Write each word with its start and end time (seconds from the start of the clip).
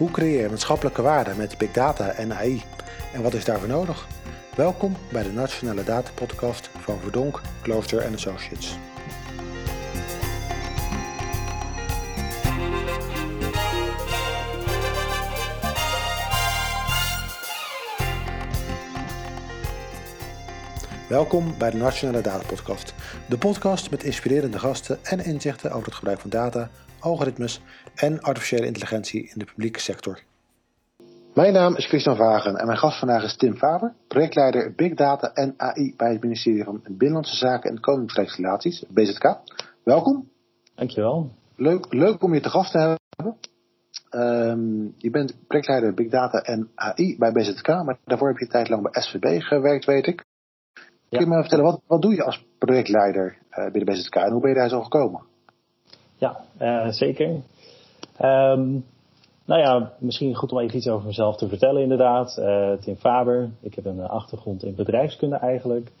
Hoe 0.00 0.10
creëer 0.10 0.42
je 0.42 0.48
maatschappelijke 0.48 1.02
waarde 1.02 1.34
met 1.34 1.58
big 1.58 1.72
data 1.72 2.10
en 2.10 2.34
AI? 2.34 2.62
En 3.12 3.22
wat 3.22 3.34
is 3.34 3.44
daarvoor 3.44 3.68
nodig? 3.68 4.06
Welkom 4.56 4.96
bij 5.12 5.22
de 5.22 5.32
Nationale 5.32 5.84
Data 5.84 6.10
Podcast 6.14 6.70
van 6.78 6.98
Verdonk, 6.98 7.40
Klooster 7.62 8.04
Associates. 8.14 8.78
Welkom 21.08 21.54
bij 21.58 21.70
de 21.70 21.76
Nationale 21.76 22.20
Data 22.20 22.46
Podcast. 22.46 22.94
De 23.28 23.38
podcast 23.38 23.90
met 23.90 24.02
inspirerende 24.02 24.58
gasten 24.58 25.04
en 25.04 25.24
inzichten 25.24 25.70
over 25.72 25.86
het 25.86 25.94
gebruik 25.94 26.20
van 26.20 26.30
data, 26.30 26.70
algoritmes 27.00 27.60
en 27.94 28.20
artificiële 28.20 28.66
intelligentie 28.66 29.22
in 29.22 29.38
de 29.38 29.44
publieke 29.44 29.80
sector. 29.80 30.20
Mijn 31.34 31.52
naam 31.52 31.76
is 31.76 31.86
Christian 31.86 32.16
Vagen 32.16 32.56
en 32.56 32.66
mijn 32.66 32.78
gast 32.78 32.98
vandaag 32.98 33.24
is 33.24 33.36
Tim 33.36 33.56
Faber, 33.56 33.94
projectleider 34.08 34.72
Big 34.74 34.94
Data 34.94 35.32
en 35.32 35.54
AI 35.56 35.94
bij 35.96 36.12
het 36.12 36.22
ministerie 36.22 36.64
van 36.64 36.82
Binnenlandse 36.82 37.36
Zaken 37.36 37.70
en 37.70 37.80
Koninkrijksrelaties, 37.80 38.84
BZK. 38.88 39.38
Welkom. 39.84 40.28
Dankjewel. 40.74 41.30
Leuk, 41.56 41.92
leuk 41.92 42.22
om 42.22 42.34
je 42.34 42.40
te 42.40 42.50
gast 42.50 42.72
te 42.72 42.78
hebben. 42.78 42.98
Um, 44.10 44.94
je 44.96 45.10
bent 45.10 45.36
projectleider 45.46 45.94
Big 45.94 46.08
Data 46.08 46.38
en 46.38 46.70
AI 46.74 47.16
bij 47.18 47.32
BZK, 47.32 47.68
maar 47.68 47.98
daarvoor 48.04 48.28
heb 48.28 48.36
je 48.36 48.44
een 48.44 48.50
tijd 48.50 48.68
lang 48.68 48.82
bij 48.82 49.02
SVB 49.02 49.42
gewerkt, 49.42 49.84
weet 49.84 50.06
ik. 50.06 50.24
Kun 51.08 51.20
je 51.20 51.26
me 51.26 51.40
vertellen, 51.40 51.64
wat, 51.64 51.80
wat 51.86 52.02
doe 52.02 52.14
je 52.14 52.24
als 52.24 52.46
projectleider 52.58 53.38
uh, 53.50 53.70
bij 53.70 53.84
de 53.84 53.84
BZK 53.84 54.14
en 54.14 54.32
hoe 54.32 54.40
ben 54.40 54.50
je 54.50 54.56
daar 54.56 54.68
zo 54.68 54.82
gekomen? 54.82 55.22
Ja, 56.20 56.40
uh, 56.62 56.88
zeker. 56.88 57.28
Um, 58.22 58.84
nou 59.44 59.60
ja, 59.60 59.92
misschien 59.98 60.34
goed 60.34 60.52
om 60.52 60.58
even 60.58 60.76
iets 60.76 60.88
over 60.88 61.06
mezelf 61.06 61.36
te 61.36 61.48
vertellen 61.48 61.82
inderdaad. 61.82 62.36
Uh, 62.38 62.72
Tim 62.72 62.96
Faber, 62.96 63.50
ik 63.60 63.74
heb 63.74 63.84
een 63.84 64.00
achtergrond 64.00 64.64
in 64.64 64.74
bedrijfskunde 64.74 65.36
eigenlijk. 65.36 65.92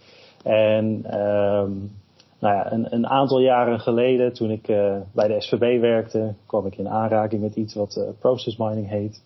En 0.44 0.84
um, 1.20 1.92
nou 2.38 2.54
ja, 2.54 2.72
een, 2.72 2.94
een, 2.94 3.06
aantal 3.06 3.40
jaren 3.40 3.80
geleden, 3.80 4.32
toen 4.32 4.50
ik 4.50 4.66
bij 5.12 5.28
de 5.28 5.40
SVB 5.40 5.80
werkte, 5.80 6.34
kwam 6.46 6.66
ik 6.66 6.76
in 6.76 6.88
aanraking 6.88 7.42
met 7.42 7.56
iets 7.56 7.74
wat 7.74 8.04
process 8.18 8.56
mining 8.56 8.88
heet. 8.88 9.22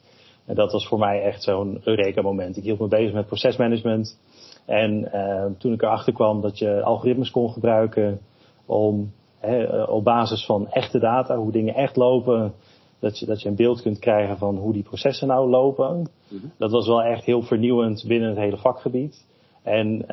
En 0.47 0.55
dat 0.55 0.73
was 0.73 0.87
voor 0.87 0.99
mij 0.99 1.23
echt 1.23 1.43
zo'n 1.43 1.81
eureka 1.85 2.23
moment. 2.23 2.57
Ik 2.57 2.63
hield 2.63 2.79
me 2.79 2.89
bezig 2.89 3.13
met 3.13 3.27
procesmanagement. 3.27 4.19
En 4.67 5.11
uh, 5.15 5.45
toen 5.59 5.73
ik 5.73 5.83
erachter 5.83 6.13
kwam 6.13 6.41
dat 6.41 6.59
je 6.59 6.83
algoritmes 6.83 7.31
kon 7.31 7.51
gebruiken 7.51 8.21
om 8.67 9.13
he, 9.45 9.83
op 9.83 10.05
basis 10.05 10.47
van 10.47 10.69
echte 10.71 10.99
data, 10.99 11.37
hoe 11.37 11.53
dingen 11.53 11.75
echt 11.75 11.97
lopen, 11.97 12.53
dat 12.99 13.19
je, 13.19 13.27
dat 13.27 13.43
je 13.43 13.49
een 13.49 13.57
beeld 13.57 13.83
kunt 13.83 13.99
krijgen 13.99 14.39
van 14.39 14.57
hoe 14.57 14.73
die 14.73 14.83
processen 14.83 15.29
nou 15.29 15.51
lopen. 15.51 16.11
Mm-hmm. 16.29 16.53
Dat 16.59 16.71
was 16.71 16.87
wel 16.87 17.03
echt 17.03 17.25
heel 17.25 17.43
vernieuwend 17.43 18.05
binnen 18.07 18.29
het 18.29 18.39
hele 18.39 18.57
vakgebied. 18.57 19.25
En 19.63 19.87
uh, 19.87 20.07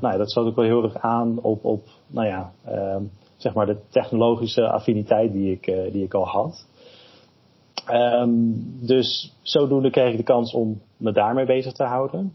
nou 0.00 0.12
ja, 0.12 0.16
dat 0.16 0.30
sloot 0.30 0.46
ook 0.46 0.56
wel 0.56 0.64
heel 0.64 0.82
erg 0.82 0.96
aan 0.96 1.38
op, 1.42 1.64
op 1.64 1.82
nou 2.06 2.26
ja, 2.26 2.52
uh, 2.68 2.96
zeg 3.36 3.54
maar 3.54 3.66
de 3.66 3.78
technologische 3.88 4.68
affiniteit 4.68 5.32
die 5.32 5.52
ik, 5.52 5.66
uh, 5.66 5.92
die 5.92 6.04
ik 6.04 6.14
al 6.14 6.26
had. 6.26 6.66
Um, 7.92 8.86
dus 8.86 9.34
zodoende 9.42 9.90
kreeg 9.90 10.10
ik 10.10 10.16
de 10.16 10.22
kans 10.22 10.54
om 10.54 10.80
me 10.96 11.12
daarmee 11.12 11.46
bezig 11.46 11.72
te 11.72 11.84
houden. 11.84 12.34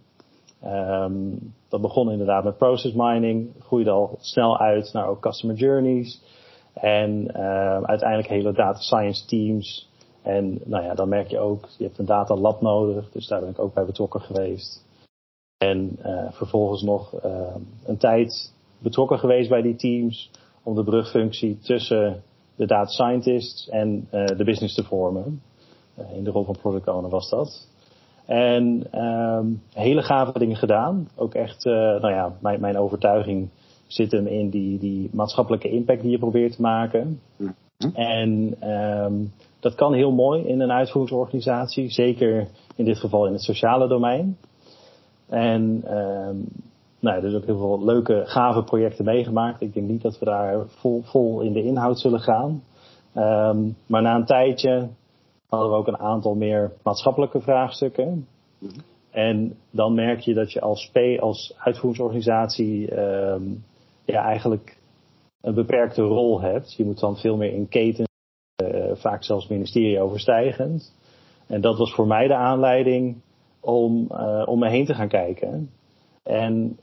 Um, 0.65 1.53
dat 1.69 1.81
begon 1.81 2.11
inderdaad 2.11 2.43
met 2.43 2.57
process 2.57 2.93
mining, 2.93 3.49
groeide 3.59 3.89
al 3.89 4.17
snel 4.19 4.59
uit 4.59 4.93
naar 4.93 5.07
ook 5.07 5.21
customer 5.21 5.55
journeys. 5.55 6.21
En 6.73 7.23
uh, 7.35 7.81
uiteindelijk 7.81 8.29
hele 8.29 8.53
data 8.53 8.79
science 8.79 9.25
teams. 9.25 9.89
En 10.21 10.61
nou 10.63 10.83
ja, 10.83 10.93
dan 10.93 11.09
merk 11.09 11.27
je 11.27 11.39
ook, 11.39 11.67
je 11.77 11.83
hebt 11.83 11.97
een 11.97 12.05
data 12.05 12.35
lab 12.35 12.61
nodig, 12.61 13.11
dus 13.11 13.27
daar 13.27 13.39
ben 13.39 13.49
ik 13.49 13.59
ook 13.59 13.73
bij 13.73 13.85
betrokken 13.85 14.21
geweest. 14.21 14.85
En 15.57 15.99
uh, 16.05 16.31
vervolgens 16.31 16.81
nog 16.81 17.25
uh, 17.25 17.55
een 17.85 17.97
tijd 17.97 18.53
betrokken 18.79 19.19
geweest 19.19 19.49
bij 19.49 19.61
die 19.61 19.75
teams 19.75 20.31
om 20.63 20.75
de 20.75 20.83
brugfunctie 20.83 21.59
tussen 21.59 22.23
de 22.55 22.65
data 22.65 22.89
scientists 22.89 23.69
en 23.69 24.07
uh, 24.11 24.25
de 24.25 24.43
business 24.43 24.75
te 24.75 24.83
vormen. 24.83 25.41
in 26.13 26.23
de 26.23 26.31
rol 26.31 26.43
van 26.43 26.57
product 26.61 26.87
owner 26.87 27.09
was 27.09 27.29
dat. 27.29 27.67
En 28.25 28.87
um, 29.03 29.61
hele 29.73 30.01
gave 30.01 30.39
dingen 30.39 30.55
gedaan. 30.55 31.09
Ook 31.15 31.33
echt, 31.33 31.63
nou 31.63 32.09
ja, 32.09 32.33
mijn, 32.41 32.61
mijn 32.61 32.77
overtuiging 32.77 33.49
zit 33.93 34.11
hem 34.11 34.27
in 34.27 34.49
die, 34.49 34.79
die 34.79 35.09
maatschappelijke 35.11 35.69
impact 35.69 36.01
die 36.01 36.11
je 36.11 36.17
probeert 36.17 36.55
te 36.55 36.61
maken. 36.61 37.19
Mm 37.37 37.55
-hmm. 37.77 37.95
En 37.95 38.55
um, 38.69 39.31
dat 39.59 39.75
kan 39.75 39.93
heel 39.93 40.11
mooi 40.11 40.43
in 40.43 40.59
een 40.59 40.71
uitvoeringsorganisatie, 40.71 41.89
zeker 41.89 42.47
in 42.75 42.85
dit 42.85 42.99
geval 42.99 43.25
in 43.25 43.33
het 43.33 43.41
sociale 43.41 43.87
domein. 43.87 44.37
En 45.29 45.83
um, 45.97 46.47
nou, 46.99 47.17
er 47.17 47.25
is 47.25 47.33
ook 47.33 47.45
heel 47.45 47.57
veel 47.57 47.85
leuke, 47.85 48.21
gave 48.25 48.63
projecten 48.63 49.05
meegemaakt. 49.05 49.61
Ik 49.61 49.73
denk 49.73 49.87
niet 49.87 50.01
dat 50.01 50.19
we 50.19 50.25
daar 50.25 50.67
vol, 50.67 51.01
vol 51.03 51.41
in 51.41 51.53
de 51.53 51.63
inhoud 51.63 51.99
zullen 51.99 52.19
gaan. 52.19 52.63
Um, 53.15 53.75
maar 53.85 54.01
na 54.01 54.15
een 54.15 54.25
tijdje 54.25 54.89
hadden 55.49 55.69
we 55.69 55.75
ook 55.75 55.87
een 55.87 55.99
aantal 55.99 56.35
meer 56.35 56.71
maatschappelijke 56.83 57.41
vraagstukken. 57.41 58.27
Mm-hmm. 58.59 58.81
En 59.11 59.57
dan 59.71 59.93
merk 59.93 60.19
je 60.19 60.33
dat 60.33 60.51
je 60.51 60.61
als 60.61 60.91
P, 60.91 61.19
als 61.19 61.55
uitvoeringsorganisatie, 61.57 62.99
um, 62.99 63.63
ja, 64.05 64.23
eigenlijk 64.23 64.77
een 65.41 65.53
beperkte 65.53 66.01
rol 66.01 66.41
hebt. 66.41 66.73
Je 66.73 66.85
moet 66.85 66.99
dan 66.99 67.17
veel 67.17 67.37
meer 67.37 67.53
in 67.53 67.67
keten 67.67 68.05
uh, 68.63 68.95
vaak 68.95 69.23
zelfs 69.23 69.47
ministerie 69.47 69.99
overstijgend. 69.99 70.95
En 71.47 71.61
dat 71.61 71.77
was 71.77 71.93
voor 71.93 72.07
mij 72.07 72.27
de 72.27 72.35
aanleiding 72.35 73.21
om, 73.59 74.07
uh, 74.11 74.43
om 74.45 74.59
me 74.59 74.69
heen 74.69 74.85
te 74.85 74.93
gaan 74.93 75.07
kijken. 75.07 75.69
En 76.23 76.79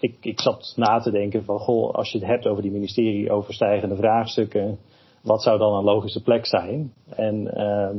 ik, 0.00 0.16
ik 0.20 0.40
zat 0.40 0.72
na 0.76 0.98
te 0.98 1.10
denken 1.10 1.44
van, 1.44 1.58
goh, 1.58 1.94
als 1.94 2.12
je 2.12 2.18
het 2.18 2.26
hebt 2.26 2.46
over 2.46 2.62
die 2.62 2.72
ministerie 2.72 3.30
overstijgende 3.30 3.96
vraagstukken, 3.96 4.78
wat 5.22 5.42
zou 5.42 5.58
dan 5.58 5.74
een 5.74 5.84
logische 5.84 6.22
plek 6.22 6.46
zijn? 6.46 6.92
En 7.08 7.50
uh, 7.54 7.90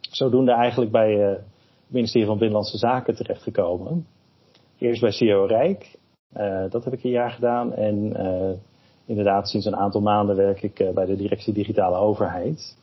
zodoende 0.00 0.52
eigenlijk 0.52 0.90
bij 0.90 1.10
uh, 1.10 1.28
het 1.28 1.44
ministerie 1.86 2.26
van 2.26 2.38
Binnenlandse 2.38 2.78
Zaken 2.78 3.14
terechtgekomen. 3.14 4.06
Eerst 4.78 5.00
bij 5.00 5.10
CEO 5.10 5.44
Rijk, 5.44 5.98
dat 6.70 6.84
heb 6.84 6.92
ik 6.92 7.04
een 7.04 7.10
jaar 7.10 7.30
gedaan. 7.30 7.74
En 7.74 8.16
inderdaad, 9.06 9.48
sinds 9.48 9.66
een 9.66 9.76
aantal 9.76 10.00
maanden 10.00 10.36
werk 10.36 10.62
ik 10.62 10.80
uh, 10.80 10.90
bij 10.90 11.06
de 11.06 11.16
directie 11.16 11.52
digitale 11.52 11.96
overheid. 11.96 12.76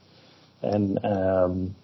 En 0.60 1.12
um, 1.18 1.76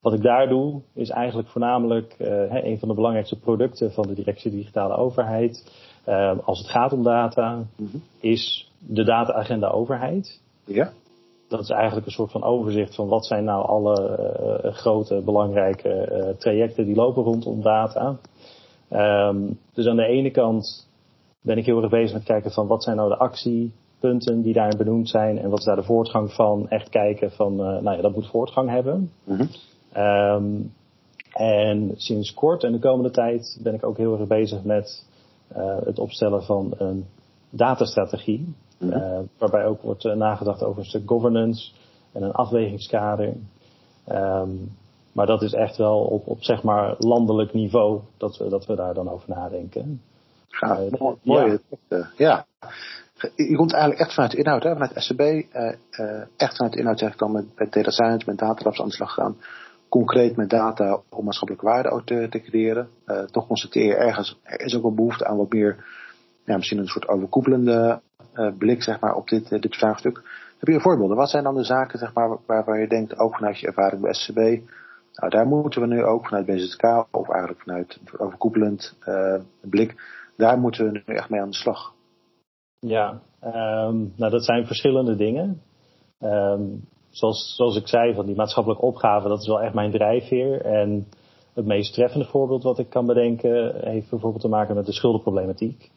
wat 0.00 0.12
ik 0.12 0.22
daar 0.22 0.48
doe, 0.48 0.80
is 0.94 1.10
eigenlijk 1.10 1.48
voornamelijk 1.48 2.16
uh, 2.18 2.64
een 2.64 2.78
van 2.78 2.88
de 2.88 2.94
belangrijkste 2.94 3.38
producten 3.38 3.92
van 3.92 4.06
de 4.06 4.14
directie 4.14 4.50
digitale 4.50 4.96
overheid. 4.96 5.72
Uh, 6.08 6.38
als 6.44 6.58
het 6.58 6.68
gaat 6.68 6.92
om 6.92 7.02
data, 7.02 7.64
mm-hmm. 7.76 8.02
is 8.20 8.72
de 8.78 9.04
data-agenda 9.04 9.68
overheid. 9.68 10.40
Ja. 10.64 10.92
Dat 11.48 11.60
is 11.60 11.70
eigenlijk 11.70 12.06
een 12.06 12.12
soort 12.12 12.30
van 12.30 12.42
overzicht 12.42 12.94
van 12.94 13.08
wat 13.08 13.26
zijn 13.26 13.44
nou 13.44 13.66
alle 13.66 14.18
uh, 14.64 14.72
grote 14.72 15.22
belangrijke 15.24 16.34
trajecten 16.38 16.84
die 16.84 16.94
lopen 16.94 17.22
rondom 17.22 17.62
data. 17.62 18.16
Um, 18.90 19.58
dus 19.74 19.86
aan 19.86 19.96
de 19.96 20.06
ene 20.06 20.30
kant 20.30 20.85
ben 21.46 21.58
ik 21.58 21.66
heel 21.66 21.82
erg 21.82 21.90
bezig 21.90 22.12
met 22.12 22.24
kijken 22.24 22.50
van 22.50 22.66
wat 22.66 22.82
zijn 22.82 22.96
nou 22.96 23.08
de 23.08 23.16
actiepunten 23.16 24.42
die 24.42 24.52
daarin 24.52 24.78
benoemd 24.78 25.08
zijn 25.08 25.38
en 25.38 25.50
wat 25.50 25.58
is 25.58 25.64
daar 25.64 25.76
de 25.76 25.82
voortgang 25.82 26.32
van. 26.32 26.68
Echt 26.68 26.88
kijken 26.88 27.30
van, 27.30 27.52
uh, 27.52 27.58
nou 27.58 27.96
ja, 27.96 28.02
dat 28.02 28.14
moet 28.14 28.30
voortgang 28.30 28.70
hebben. 28.70 29.10
Mm-hmm. 29.24 29.48
Um, 29.96 30.72
en 31.32 31.92
sinds 31.96 32.34
kort 32.34 32.64
en 32.64 32.72
de 32.72 32.78
komende 32.78 33.10
tijd 33.10 33.60
ben 33.62 33.74
ik 33.74 33.86
ook 33.86 33.96
heel 33.96 34.18
erg 34.18 34.28
bezig 34.28 34.64
met 34.64 35.06
uh, 35.56 35.76
het 35.84 35.98
opstellen 35.98 36.42
van 36.42 36.74
een 36.76 37.04
datastrategie. 37.50 38.54
Mm-hmm. 38.78 39.00
Uh, 39.00 39.18
waarbij 39.38 39.66
ook 39.66 39.82
wordt 39.82 40.14
nagedacht 40.14 40.62
over 40.62 40.78
een 40.78 40.88
stuk 40.88 41.08
governance 41.08 41.72
en 42.12 42.22
een 42.22 42.32
afwegingskader. 42.32 43.32
Um, 44.12 44.76
maar 45.12 45.26
dat 45.26 45.42
is 45.42 45.52
echt 45.52 45.76
wel 45.76 45.98
op, 45.98 46.26
op 46.26 46.42
zeg 46.42 46.62
maar 46.62 46.94
landelijk 46.98 47.52
niveau 47.52 48.00
dat 48.16 48.36
we, 48.36 48.48
dat 48.48 48.66
we 48.66 48.74
daar 48.74 48.94
dan 48.94 49.10
over 49.10 49.28
nadenken. 49.28 50.00
Uh, 50.62 50.78
mooi. 50.98 51.16
mooi 51.22 51.58
ja. 51.88 52.08
ja. 52.16 52.46
Je 53.34 53.56
komt 53.56 53.72
eigenlijk 53.72 54.02
echt 54.02 54.14
vanuit 54.14 54.32
de 54.32 54.38
inhoud, 54.38 54.62
hè? 54.62 54.72
vanuit 54.72 54.92
SCB, 54.94 55.20
uh, 55.20 55.42
uh, 55.90 56.22
echt 56.36 56.56
vanuit 56.56 56.72
de 56.72 56.78
inhoud 56.78 56.98
zeg 56.98 57.12
ik 57.12 57.18
dan 57.18 57.32
met, 57.32 57.44
met 57.56 57.72
data 57.72 57.90
science, 57.90 58.26
met 58.26 58.38
datalabs 58.38 58.80
aan 58.80 58.86
de 58.86 58.92
slag 58.92 59.14
gaan. 59.14 59.36
Concreet 59.88 60.36
met 60.36 60.50
data 60.50 61.00
om 61.08 61.24
maatschappelijke 61.24 61.66
waarde 61.66 61.90
ook 61.90 62.06
te, 62.06 62.26
te 62.30 62.40
creëren. 62.40 62.88
Uh, 63.06 63.22
toch 63.22 63.46
constateer 63.46 63.84
je 63.84 63.94
ergens, 63.94 64.40
er 64.42 64.60
is 64.60 64.74
ook 64.74 64.82
wel 64.82 64.94
behoefte 64.94 65.26
aan 65.26 65.36
wat 65.36 65.52
meer, 65.52 65.84
ja, 66.44 66.56
misschien 66.56 66.78
een 66.78 66.86
soort 66.86 67.08
overkoepelende 67.08 68.00
blik 68.58 68.82
zeg 68.82 69.00
maar, 69.00 69.14
op 69.14 69.28
dit, 69.28 69.48
dit 69.48 69.76
vraagstuk. 69.76 70.22
Heb 70.58 70.68
je 70.68 70.80
voorbeelden? 70.80 71.16
Wat 71.16 71.30
zijn 71.30 71.44
dan 71.44 71.54
de 71.54 71.64
zaken 71.64 71.98
zeg 71.98 72.14
maar, 72.14 72.36
waarvan 72.46 72.80
je 72.80 72.88
denkt, 72.88 73.18
ook 73.18 73.34
vanuit 73.34 73.58
je 73.58 73.66
ervaring 73.66 74.02
bij 74.02 74.12
SCB, 74.12 74.36
nou, 75.12 75.30
daar 75.30 75.46
moeten 75.46 75.80
we 75.80 75.86
nu 75.86 76.04
ook 76.04 76.26
vanuit 76.26 76.46
BZK 76.46 77.06
of 77.10 77.28
eigenlijk 77.28 77.62
vanuit 77.62 77.98
een 78.04 78.18
overkoepelend 78.18 78.96
blik 79.60 79.94
daar 80.36 80.58
moeten 80.58 80.84
we 80.84 80.90
nu 80.90 81.14
echt 81.14 81.30
mee 81.30 81.40
aan 81.40 81.50
de 81.50 81.56
slag. 81.56 81.94
Ja, 82.78 83.20
um, 83.44 84.12
nou 84.16 84.30
dat 84.30 84.44
zijn 84.44 84.66
verschillende 84.66 85.16
dingen. 85.16 85.62
Um, 86.20 86.84
zoals, 87.10 87.54
zoals 87.56 87.76
ik 87.76 87.88
zei, 87.88 88.14
van 88.14 88.26
die 88.26 88.36
maatschappelijke 88.36 88.84
opgave, 88.84 89.28
dat 89.28 89.40
is 89.40 89.46
wel 89.46 89.60
echt 89.60 89.74
mijn 89.74 89.90
drijfveer. 89.90 90.60
En 90.60 91.06
het 91.54 91.66
meest 91.66 91.94
treffende 91.94 92.26
voorbeeld 92.26 92.62
wat 92.62 92.78
ik 92.78 92.90
kan 92.90 93.06
bedenken 93.06 93.74
heeft 93.88 94.10
bijvoorbeeld 94.10 94.42
te 94.42 94.48
maken 94.48 94.74
met 94.74 94.86
de 94.86 94.92
schuldenproblematiek. 94.92 95.90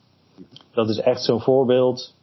Dat 0.71 0.89
is 0.89 0.99
echt 0.99 1.23
zo'n 1.23 1.41
voorbeeld 1.41 2.15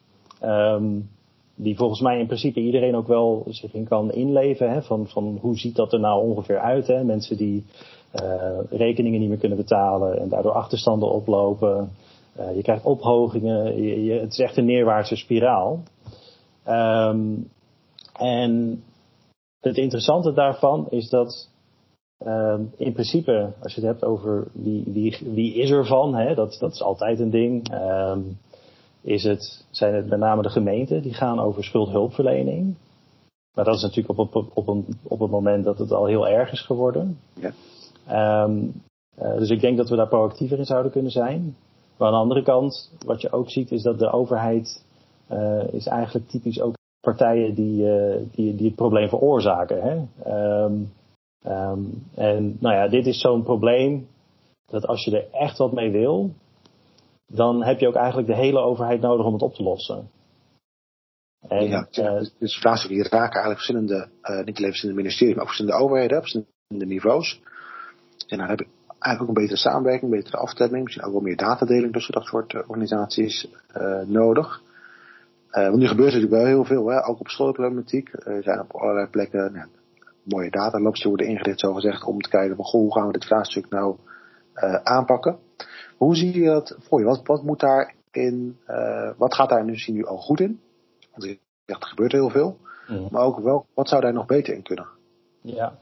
um, 0.42 1.08
die 1.54 1.76
volgens 1.76 2.00
mij 2.00 2.18
in 2.18 2.26
principe 2.26 2.60
iedereen 2.60 2.96
ook 2.96 3.06
wel 3.06 3.44
zich 3.48 3.74
in 3.74 3.88
kan 3.88 4.12
inleven. 4.12 4.70
Hè, 4.70 4.82
van, 4.82 5.06
van 5.08 5.38
hoe 5.40 5.58
ziet 5.58 5.76
dat 5.76 5.92
er 5.92 6.00
nou 6.00 6.22
ongeveer 6.28 6.58
uit? 6.58 6.86
Hè? 6.86 7.04
Mensen 7.04 7.36
die 7.36 7.64
uh, 8.22 8.58
rekeningen 8.70 9.20
niet 9.20 9.28
meer 9.28 9.38
kunnen 9.38 9.58
betalen 9.58 10.20
en 10.20 10.28
daardoor 10.28 10.52
achterstanden 10.52 11.10
oplopen. 11.10 11.90
Uh, 12.38 12.54
je 12.54 12.62
krijgt 12.62 12.84
ophogingen. 12.84 13.82
Je, 13.82 14.04
je, 14.04 14.12
het 14.12 14.32
is 14.32 14.38
echt 14.38 14.56
een 14.56 14.64
neerwaartse 14.64 15.16
spiraal. 15.16 15.82
Um, 16.68 17.50
en 18.18 18.82
het 19.60 19.76
interessante 19.76 20.32
daarvan 20.32 20.86
is 20.90 21.08
dat 21.08 21.48
um, 22.26 22.72
in 22.76 22.92
principe, 22.92 23.52
als 23.62 23.74
je 23.74 23.80
het 23.80 23.90
hebt 23.90 24.04
over 24.04 24.46
wie, 24.52 24.84
wie, 24.86 25.18
wie 25.34 25.54
is 25.54 25.70
er 25.70 25.86
van, 25.86 26.14
hè, 26.14 26.34
dat, 26.34 26.56
dat 26.60 26.72
is 26.72 26.82
altijd 26.82 27.20
een 27.20 27.30
ding. 27.30 27.72
Um, 27.74 28.38
is 29.00 29.22
het, 29.22 29.64
zijn 29.70 29.94
het 29.94 30.08
met 30.08 30.18
name 30.18 30.42
de 30.42 30.48
gemeenten 30.48 31.02
die 31.02 31.14
gaan 31.14 31.40
over 31.40 31.64
schuldhulpverlening. 31.64 32.74
Maar 33.54 33.64
dat 33.64 33.74
is 33.74 33.82
natuurlijk 33.82 34.18
op, 34.18 34.34
op, 34.34 34.50
op, 34.54 34.68
een, 34.68 34.86
op 35.02 35.20
het 35.20 35.30
moment 35.30 35.64
dat 35.64 35.78
het 35.78 35.92
al 35.92 36.06
heel 36.06 36.28
erg 36.28 36.52
is 36.52 36.60
geworden. 36.60 37.18
Ja. 37.34 38.44
Um, 38.44 38.82
uh, 39.22 39.36
dus 39.38 39.50
ik 39.50 39.60
denk 39.60 39.76
dat 39.76 39.88
we 39.88 39.96
daar 39.96 40.08
proactiever 40.08 40.58
in 40.58 40.64
zouden 40.64 40.92
kunnen 40.92 41.10
zijn. 41.10 41.56
Maar 41.96 42.08
aan 42.08 42.14
de 42.14 42.20
andere 42.20 42.42
kant, 42.42 42.92
wat 43.04 43.20
je 43.20 43.32
ook 43.32 43.50
ziet, 43.50 43.70
is 43.70 43.82
dat 43.82 43.98
de 43.98 44.10
overheid 44.10 44.84
uh, 45.30 45.72
is 45.72 45.86
eigenlijk 45.86 46.28
typisch 46.28 46.60
ook 46.60 46.74
partijen 47.00 47.54
die, 47.54 47.84
uh, 47.84 48.16
die, 48.30 48.54
die 48.54 48.66
het 48.66 48.74
probleem 48.74 49.08
veroorzaken. 49.08 49.82
Hè? 49.82 49.94
Um, 50.64 50.92
um, 51.46 52.02
en 52.14 52.56
nou 52.60 52.74
ja, 52.74 52.88
dit 52.88 53.06
is 53.06 53.20
zo'n 53.20 53.42
probleem 53.42 54.08
dat 54.66 54.86
als 54.86 55.04
je 55.04 55.20
er 55.20 55.40
echt 55.40 55.58
wat 55.58 55.72
mee 55.72 55.90
wil, 55.90 56.30
dan 57.26 57.64
heb 57.64 57.80
je 57.80 57.88
ook 57.88 57.94
eigenlijk 57.94 58.28
de 58.28 58.36
hele 58.36 58.58
overheid 58.58 59.00
nodig 59.00 59.26
om 59.26 59.32
het 59.32 59.42
op 59.42 59.54
te 59.54 59.62
lossen. 59.62 60.10
En, 61.48 61.68
ja, 61.68 61.88
uh, 61.92 62.26
dus 62.38 62.56
vraagstukken 62.56 63.02
die 63.02 63.10
raken 63.10 63.42
eigenlijk 63.42 63.56
verschillende, 63.56 64.08
uh, 64.22 64.44
niet 64.44 64.56
alleen 64.56 64.70
verschillende 64.70 65.02
ministeries, 65.02 65.34
maar 65.34 65.42
ook 65.42 65.48
verschillende 65.48 65.84
overheden, 65.84 66.20
verschillende 66.20 66.94
niveaus. 66.94 67.40
En 68.26 68.38
dan 68.38 68.48
heb 68.48 68.66
eigenlijk 68.98 69.22
ook 69.22 69.36
een 69.36 69.42
betere 69.42 69.68
samenwerking, 69.68 70.12
een 70.12 70.18
betere 70.18 70.36
afstemming, 70.36 70.84
misschien 70.84 71.04
ook 71.04 71.12
wel 71.12 71.20
meer 71.20 71.36
datadeling 71.36 71.92
tussen 71.92 72.14
dat 72.14 72.24
soort 72.24 72.52
uh, 72.52 72.60
organisaties 72.66 73.48
nodig. 74.06 74.62
want 75.50 75.76
nu 75.76 75.86
gebeurt 75.86 76.12
er 76.12 76.20
natuurlijk 76.20 76.42
wel 76.42 76.44
heel 76.44 76.64
veel, 76.64 76.86
hè? 76.86 77.06
ook 77.06 77.20
op 77.20 77.28
schoolproblematiek. 77.28 78.12
Er 78.12 78.42
zijn 78.42 78.60
op 78.60 78.74
allerlei 78.74 79.06
plekken 79.06 79.52
nou, 79.52 79.66
mooie 80.22 80.50
datalabs 80.50 81.00
die 81.00 81.08
worden 81.08 81.26
ingericht, 81.26 81.60
zo 81.60 81.72
gezegd, 81.72 82.04
om 82.04 82.20
te 82.20 82.28
kijken 82.28 82.56
van 82.56 82.64
goh, 82.64 82.80
hoe 82.80 82.92
gaan 82.92 83.06
we 83.06 83.12
dit 83.12 83.24
vraagstuk 83.24 83.68
nou 83.68 83.96
aanpakken. 84.82 85.38
Hoe 85.96 86.16
zie 86.16 86.40
je 86.40 86.44
dat 86.44 86.76
voor 86.78 86.98
je? 86.98 87.04
Wat, 87.04 87.26
wat 87.26 87.42
moet 87.42 87.60
daarin, 87.60 88.58
uh, 88.68 89.10
wat 89.16 89.34
gaat 89.34 89.48
daar 89.48 89.64
nu, 89.64 89.82
nu 89.86 90.06
al 90.06 90.16
goed 90.16 90.40
in? 90.40 90.60
Want 91.10 91.24
je 91.24 91.38
zegt, 91.66 91.82
er 91.82 91.88
gebeurt 91.88 92.12
heel 92.12 92.30
veel. 92.30 92.58
Mm. 92.88 93.08
Maar 93.10 93.22
ook 93.22 93.38
wel, 93.38 93.66
wat 93.74 93.88
zou 93.88 94.00
daar 94.00 94.12
nog 94.12 94.26
beter 94.26 94.54
in 94.54 94.62
kunnen? 94.62 94.86
Ja, 95.40 95.78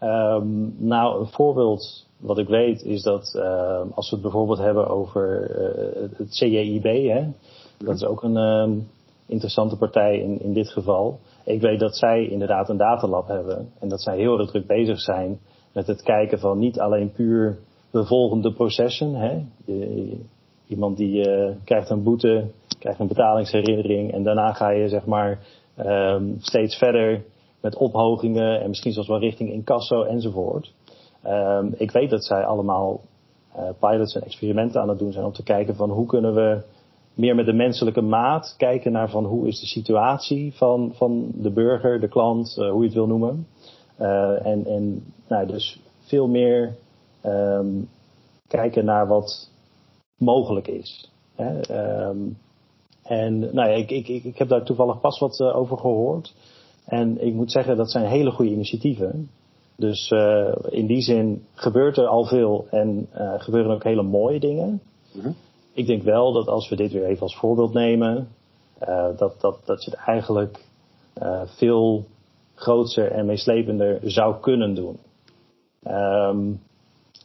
um, 0.00 0.74
nou 0.78 1.20
een 1.20 1.26
voorbeeld 1.26 2.05
wat 2.16 2.38
ik 2.38 2.48
weet 2.48 2.82
is 2.82 3.02
dat 3.02 3.34
uh, 3.36 3.80
als 3.94 4.10
we 4.10 4.16
het 4.16 4.22
bijvoorbeeld 4.22 4.58
hebben 4.58 4.88
over 4.88 5.50
uh, 5.50 6.08
het 6.16 6.30
CJIB, 6.30 7.08
hè, 7.08 7.26
dat 7.78 7.94
is 7.94 8.04
ook 8.04 8.22
een 8.22 8.36
um, 8.36 8.88
interessante 9.26 9.76
partij 9.76 10.18
in, 10.18 10.40
in 10.40 10.52
dit 10.52 10.68
geval. 10.68 11.18
Ik 11.44 11.60
weet 11.60 11.80
dat 11.80 11.96
zij 11.96 12.28
inderdaad 12.28 12.68
een 12.68 12.76
datalab 12.76 13.28
hebben 13.28 13.68
en 13.78 13.88
dat 13.88 14.02
zij 14.02 14.16
heel 14.16 14.38
erg 14.38 14.50
druk 14.50 14.66
bezig 14.66 15.00
zijn 15.00 15.38
met 15.72 15.86
het 15.86 16.02
kijken 16.02 16.38
van 16.38 16.58
niet 16.58 16.80
alleen 16.80 17.12
puur 17.12 17.58
de 17.90 18.04
volgende 18.04 18.52
processen. 18.52 19.14
Hè? 19.14 19.44
iemand 20.66 20.96
die 20.96 21.28
uh, 21.28 21.50
krijgt 21.64 21.90
een 21.90 22.02
boete, 22.02 22.44
krijgt 22.78 23.00
een 23.00 23.06
betalingsherinnering 23.06 24.12
en 24.12 24.22
daarna 24.22 24.52
ga 24.52 24.70
je 24.70 24.88
zeg 24.88 25.06
maar 25.06 25.38
um, 25.78 26.36
steeds 26.40 26.76
verder 26.76 27.24
met 27.60 27.76
ophogingen 27.76 28.60
en 28.60 28.68
misschien 28.68 28.92
zelfs 28.92 29.08
wel 29.08 29.18
richting 29.18 29.52
incasso 29.52 30.02
enzovoort. 30.02 30.72
Um, 31.28 31.74
ik 31.76 31.90
weet 31.90 32.10
dat 32.10 32.24
zij 32.24 32.44
allemaal 32.44 33.00
uh, 33.56 33.68
pilots 33.80 34.14
en 34.14 34.22
experimenten 34.22 34.80
aan 34.80 34.88
het 34.88 34.98
doen 34.98 35.12
zijn 35.12 35.24
om 35.24 35.32
te 35.32 35.42
kijken 35.42 35.76
van 35.76 35.90
hoe 35.90 36.06
kunnen 36.06 36.34
we 36.34 36.62
meer 37.14 37.34
met 37.34 37.46
de 37.46 37.52
menselijke 37.52 38.00
maat 38.00 38.54
kijken 38.56 38.92
naar 38.92 39.10
van 39.10 39.24
hoe 39.24 39.46
is 39.48 39.60
de 39.60 39.66
situatie 39.66 40.54
van, 40.54 40.92
van 40.94 41.30
de 41.34 41.50
burger, 41.50 42.00
de 42.00 42.08
klant, 42.08 42.56
uh, 42.58 42.70
hoe 42.70 42.80
je 42.80 42.86
het 42.86 42.94
wil 42.94 43.06
noemen. 43.06 43.46
Uh, 44.00 44.46
en, 44.46 44.66
en 44.66 45.04
nou, 45.28 45.46
dus 45.46 45.80
veel 46.00 46.28
meer 46.28 46.76
um, 47.24 47.88
kijken 48.48 48.84
naar 48.84 49.06
wat 49.06 49.50
mogelijk 50.18 50.68
is. 50.68 51.10
Hè? 51.34 51.78
Um, 52.08 52.38
en 53.02 53.38
nou 53.38 53.70
ja, 53.70 53.74
ik, 53.74 53.90
ik, 53.90 54.08
ik, 54.08 54.38
heb 54.38 54.48
daar 54.48 54.64
toevallig 54.64 55.00
pas 55.00 55.18
wat 55.18 55.40
over 55.40 55.78
gehoord. 55.78 56.34
En 56.84 57.26
ik 57.26 57.34
moet 57.34 57.52
zeggen, 57.52 57.76
dat 57.76 57.90
zijn 57.90 58.06
hele 58.06 58.30
goede 58.30 58.50
initiatieven. 58.50 59.30
Dus 59.76 60.10
uh, 60.10 60.54
in 60.68 60.86
die 60.86 61.00
zin 61.00 61.46
gebeurt 61.54 61.96
er 61.96 62.06
al 62.06 62.24
veel 62.24 62.66
en 62.70 63.08
uh, 63.14 63.32
gebeuren 63.36 63.74
ook 63.74 63.84
hele 63.84 64.02
mooie 64.02 64.40
dingen. 64.40 64.80
Mm-hmm. 65.12 65.34
Ik 65.72 65.86
denk 65.86 66.02
wel 66.02 66.32
dat 66.32 66.48
als 66.48 66.68
we 66.68 66.76
dit 66.76 66.92
weer 66.92 67.04
even 67.04 67.22
als 67.22 67.36
voorbeeld 67.36 67.72
nemen, 67.72 68.28
dat, 69.16 69.40
dat, 69.40 69.58
dat 69.64 69.84
je 69.84 69.90
het 69.90 70.00
eigenlijk 70.00 70.64
veel 71.44 72.04
groter 72.54 73.10
en 73.10 73.26
meeslepender 73.26 74.00
zou 74.02 74.40
kunnen 74.40 74.74
doen. 74.74 74.98
Um, 75.86 76.60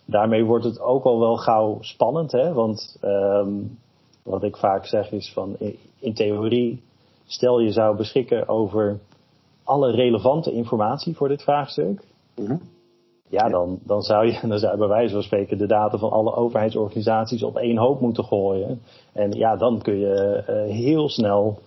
daarmee 0.05 0.45
wordt 0.45 0.65
het 0.65 0.79
ook 0.79 1.03
al 1.03 1.19
wel 1.19 1.37
gauw 1.37 1.77
spannend, 1.81 2.31
hè? 2.31 2.53
want 2.53 2.97
um, 3.01 3.79
wat 4.23 4.43
ik 4.43 4.57
vaak 4.57 4.85
zeg 4.85 5.11
is 5.11 5.31
van 5.33 5.55
in 5.99 6.13
theorie, 6.13 6.81
stel 7.25 7.59
je 7.59 7.71
zou 7.71 7.97
beschikken 7.97 8.47
over 8.47 8.99
alle 9.63 9.91
relevante 9.91 10.51
informatie 10.51 11.15
voor 11.15 11.27
dit 11.27 11.43
vraagstuk. 11.43 12.03
Mm-hmm. 12.35 12.61
Ja, 13.29 13.49
dan, 13.49 13.79
dan, 13.83 14.01
zou 14.01 14.25
je, 14.25 14.39
dan 14.47 14.59
zou 14.59 14.77
bij 14.77 14.87
wijze 14.87 15.13
van 15.13 15.23
spreken 15.23 15.57
de 15.57 15.67
data 15.67 15.97
van 15.97 16.11
alle 16.11 16.35
overheidsorganisaties 16.35 17.43
op 17.43 17.57
één 17.57 17.77
hoop 17.77 18.01
moeten 18.01 18.23
gooien. 18.23 18.81
En 19.13 19.31
ja, 19.31 19.55
dan 19.55 19.81
kun 19.81 19.99
je 19.99 20.43
uh, 20.49 20.73
heel 20.73 21.09
snel 21.09 21.59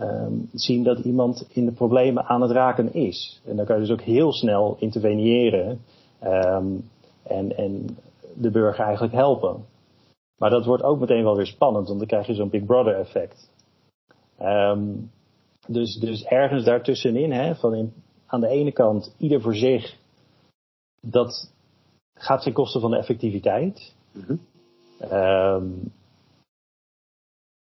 um, 0.00 0.48
zien 0.52 0.82
dat 0.82 0.98
iemand 0.98 1.46
in 1.52 1.64
de 1.64 1.72
problemen 1.72 2.24
aan 2.24 2.40
het 2.40 2.50
raken 2.50 2.94
is. 2.94 3.40
En 3.44 3.56
dan 3.56 3.64
kan 3.64 3.74
je 3.74 3.80
dus 3.80 3.90
ook 3.90 4.02
heel 4.02 4.32
snel 4.32 4.76
interveneren. 4.78 5.80
Um, 6.24 6.88
en, 7.22 7.56
en 7.56 7.98
de 8.34 8.50
burger 8.50 8.84
eigenlijk 8.84 9.14
helpen. 9.14 9.64
Maar 10.38 10.50
dat 10.50 10.64
wordt 10.64 10.82
ook 10.82 11.00
meteen 11.00 11.24
wel 11.24 11.36
weer 11.36 11.46
spannend, 11.46 11.86
want 11.86 11.98
dan 11.98 12.08
krijg 12.08 12.26
je 12.26 12.34
zo'n 12.34 12.50
Big 12.50 12.64
Brother 12.64 12.94
effect. 12.94 13.50
Um, 14.42 15.10
dus, 15.66 15.94
dus 15.94 16.24
ergens 16.24 16.64
daartussenin, 16.64 17.32
hè, 17.32 17.54
van 17.54 17.74
in, 17.74 17.92
aan 18.26 18.40
de 18.40 18.48
ene 18.48 18.72
kant 18.72 19.14
ieder 19.18 19.40
voor 19.40 19.54
zich, 19.54 19.96
dat 21.10 21.52
gaat 22.14 22.42
ten 22.42 22.52
koste 22.52 22.80
van 22.80 22.90
de 22.90 22.96
effectiviteit. 22.96 23.94
Mm-hmm. 24.12 24.40
Um, 25.12 25.92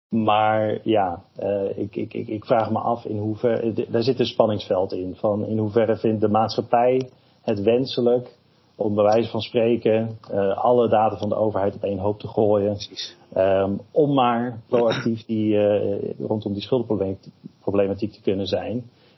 maar 0.09 0.81
ja, 0.83 1.23
uh, 1.43 1.79
ik, 1.79 1.97
ik, 1.97 2.15
ik, 2.15 2.29
ik 2.29 2.45
vraag 2.45 2.71
me 2.71 2.79
af 2.79 3.05
in 3.05 3.19
hoeverre, 3.19 3.87
daar 3.91 4.03
zit 4.03 4.21
een 4.21 4.27
spanningsveld 4.27 4.93
in. 4.93 5.15
Van 5.15 5.47
in 5.47 5.59
hoeverre 5.59 5.97
vindt 5.97 6.21
de 6.21 6.29
maatschappij 6.29 7.11
het 7.43 7.61
wenselijk 7.61 8.39
om 8.77 8.95
bij 8.95 9.05
wijze 9.05 9.31
van 9.31 9.41
spreken 9.41 10.19
uh, 10.33 10.57
alle 10.57 10.89
data 10.89 11.17
van 11.17 11.29
de 11.29 11.35
overheid 11.35 11.75
op 11.75 11.83
één 11.83 11.99
hoop 11.99 12.19
te 12.21 12.29
gooien. 12.29 12.77
Um, 13.37 13.81
om 13.91 14.15
maar 14.15 14.61
proactief 14.69 15.25
die, 15.25 15.55
uh, 15.55 16.19
rondom 16.19 16.53
die 16.53 16.63
schuldenproblematiek 16.63 18.13
te 18.13 18.23
kunnen 18.23 18.47
zijn. 18.47 18.73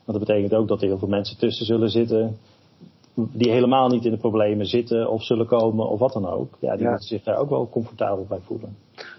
Want 0.04 0.18
dat 0.18 0.28
betekent 0.28 0.54
ook 0.54 0.68
dat 0.68 0.80
er 0.80 0.88
heel 0.88 0.98
veel 0.98 1.08
mensen 1.08 1.38
tussen 1.38 1.66
zullen 1.66 1.90
zitten 1.90 2.36
die 3.16 3.50
helemaal 3.50 3.88
niet 3.88 4.04
in 4.04 4.10
de 4.10 4.18
problemen 4.18 4.66
zitten 4.66 5.10
of 5.10 5.22
zullen 5.22 5.46
komen 5.46 5.88
of 5.88 5.98
wat 5.98 6.12
dan 6.12 6.26
ook. 6.26 6.56
Ja, 6.60 6.76
die 6.76 6.88
moeten 6.88 7.06
zich 7.06 7.22
daar 7.22 7.36
ook 7.36 7.50
wel 7.50 7.68
comfortabel 7.68 8.26
bij 8.28 8.40
voelen. 8.42 8.76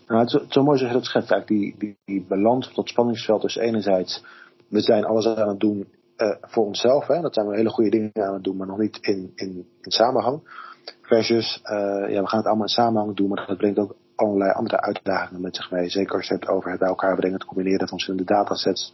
Nou, 0.08 0.22
het 0.22 0.34
is 0.34 0.42
zo 0.50 0.64
mooi 0.64 0.78
zeg 0.78 0.88
je 0.88 0.94
dat 0.94 1.06
schetst 1.06 1.32
eigenlijk 1.32 1.62
die, 1.62 1.76
die, 1.78 1.98
die 2.06 2.26
balans, 2.28 2.74
dat 2.74 2.88
spanningsveld 2.88 3.42
dus 3.42 3.56
enerzijds 3.56 4.24
we 4.68 4.82
zijn 4.82 5.06
alles 5.06 5.28
aan 5.28 5.48
het 5.48 5.60
doen 5.60 5.88
uh, 6.18 6.36
voor 6.42 6.66
onszelf. 6.66 7.08
Hè, 7.08 7.22
dat 7.22 7.34
zijn 7.34 7.48
we 7.48 7.56
hele 7.56 7.70
goede 7.70 7.90
dingen 7.90 8.12
aan 8.14 8.34
het 8.34 8.44
doen, 8.44 8.58
maar 8.58 8.68
nog 8.68 8.78
niet 8.78 8.98
in, 9.02 9.32
in, 9.36 9.68
in 9.82 9.92
samenhang. 9.92 10.66
Versus, 11.02 11.62
uh, 11.64 12.10
ja, 12.10 12.22
we 12.22 12.28
gaan 12.28 12.40
het 12.40 12.48
allemaal 12.48 12.66
in 12.66 12.72
samenhang 12.74 13.16
doen, 13.16 13.30
maar 13.30 13.46
dat 13.48 13.58
brengt 13.58 13.80
ook 13.80 13.96
allerlei 14.16 14.52
andere 14.52 14.82
uitdagingen 14.82 15.42
met 15.42 15.56
zich 15.56 15.72
mee. 15.72 15.90
Zeker 15.90 16.16
als 16.16 16.28
je 16.28 16.34
het 16.34 16.48
over 16.48 16.70
het 16.70 16.80
bij 16.80 16.88
elkaar 16.88 17.16
brengen, 17.16 17.38
het 17.38 17.48
combineren 17.48 17.80
van 17.80 17.88
verschillende 17.88 18.26
datasets 18.26 18.94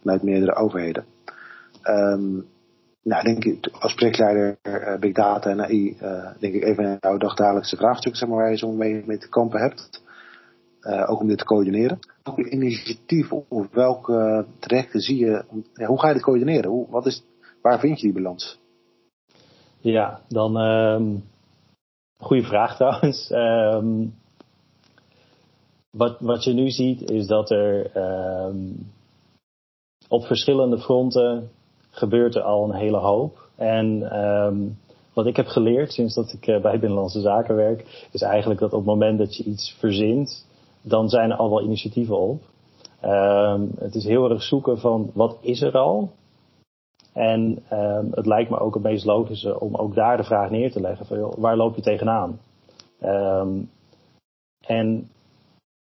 vanuit 0.00 0.22
meerdere 0.22 0.54
overheden. 0.54 1.04
Um, 1.82 2.46
nou, 3.02 3.22
denk 3.24 3.44
ik, 3.44 3.68
als 3.78 3.94
projectleider 3.94 4.58
uh, 4.62 4.98
Big 4.98 5.12
Data 5.12 5.50
en 5.50 5.60
AI, 5.60 5.96
uh, 6.02 6.30
denk 6.38 6.54
ik 6.54 6.62
even 6.62 6.86
aan 6.86 6.96
jouw 7.00 7.16
dagdagelijkse 7.16 7.76
vraagstukken, 7.76 8.20
zeg 8.20 8.28
maar, 8.28 8.38
waar 8.38 8.50
je 8.50 8.56
zo 8.56 8.72
mee, 8.72 9.02
mee 9.06 9.18
te 9.18 9.28
kampen 9.28 9.60
hebt. 9.60 10.02
Uh, 10.82 11.10
ook 11.10 11.20
om 11.20 11.28
dit 11.28 11.38
te 11.38 11.44
coördineren. 11.44 11.98
Welke 12.22 12.50
initiatieven 12.50 13.44
of 13.48 13.66
welke 13.70 14.46
trajecten 14.58 15.00
zie 15.00 15.18
je? 15.18 15.44
Hoe 15.86 16.00
ga 16.00 16.08
je 16.08 16.14
dit 16.14 16.22
coördineren? 16.22 16.70
Hoe, 16.70 16.90
wat 16.90 17.06
is 17.06 17.24
waar 17.60 17.78
vind 17.78 18.00
je 18.00 18.06
die 18.06 18.22
balans? 18.22 18.60
Ja, 19.80 20.20
dan 20.28 20.56
um, 20.56 21.24
goede 22.18 22.42
vraag 22.42 22.76
trouwens. 22.76 23.30
Um, 23.30 24.14
wat, 25.90 26.20
wat 26.20 26.44
je 26.44 26.52
nu 26.52 26.70
ziet 26.70 27.10
is 27.10 27.26
dat 27.26 27.50
er 27.50 27.96
um, 27.96 28.92
op 30.08 30.24
verschillende 30.24 30.78
fronten 30.78 31.50
gebeurt 31.92 32.34
er 32.34 32.42
al 32.42 32.64
een 32.64 32.74
hele 32.74 32.96
hoop. 32.96 33.48
En 33.56 34.18
um, 34.24 34.78
wat 35.12 35.26
ik 35.26 35.36
heb 35.36 35.46
geleerd 35.46 35.92
sinds 35.92 36.14
dat 36.14 36.32
ik 36.32 36.46
uh, 36.46 36.60
bij 36.60 36.78
Binnenlandse 36.78 37.20
Zaken 37.20 37.54
werk, 37.54 38.08
is 38.12 38.22
eigenlijk 38.22 38.60
dat 38.60 38.72
op 38.72 38.78
het 38.78 38.88
moment 38.88 39.18
dat 39.18 39.36
je 39.36 39.44
iets 39.44 39.76
verzint, 39.78 40.46
dan 40.82 41.08
zijn 41.08 41.30
er 41.30 41.36
al 41.36 41.50
wel 41.50 41.62
initiatieven 41.62 42.18
op. 42.18 42.42
Um, 43.04 43.70
het 43.78 43.94
is 43.94 44.04
heel 44.04 44.30
erg 44.30 44.42
zoeken 44.42 44.78
van 44.78 45.10
wat 45.14 45.36
is 45.40 45.62
er 45.62 45.78
al. 45.78 46.10
En 47.12 47.62
um, 47.72 48.08
het 48.14 48.26
lijkt 48.26 48.50
me 48.50 48.58
ook 48.58 48.74
het 48.74 48.82
meest 48.82 49.04
logische 49.04 49.60
om 49.60 49.74
ook 49.74 49.94
daar 49.94 50.16
de 50.16 50.24
vraag 50.24 50.50
neer 50.50 50.72
te 50.72 50.80
leggen 50.80 51.06
van 51.06 51.34
waar 51.36 51.56
loop 51.56 51.76
je 51.76 51.82
tegenaan? 51.82 52.40
En 54.66 55.10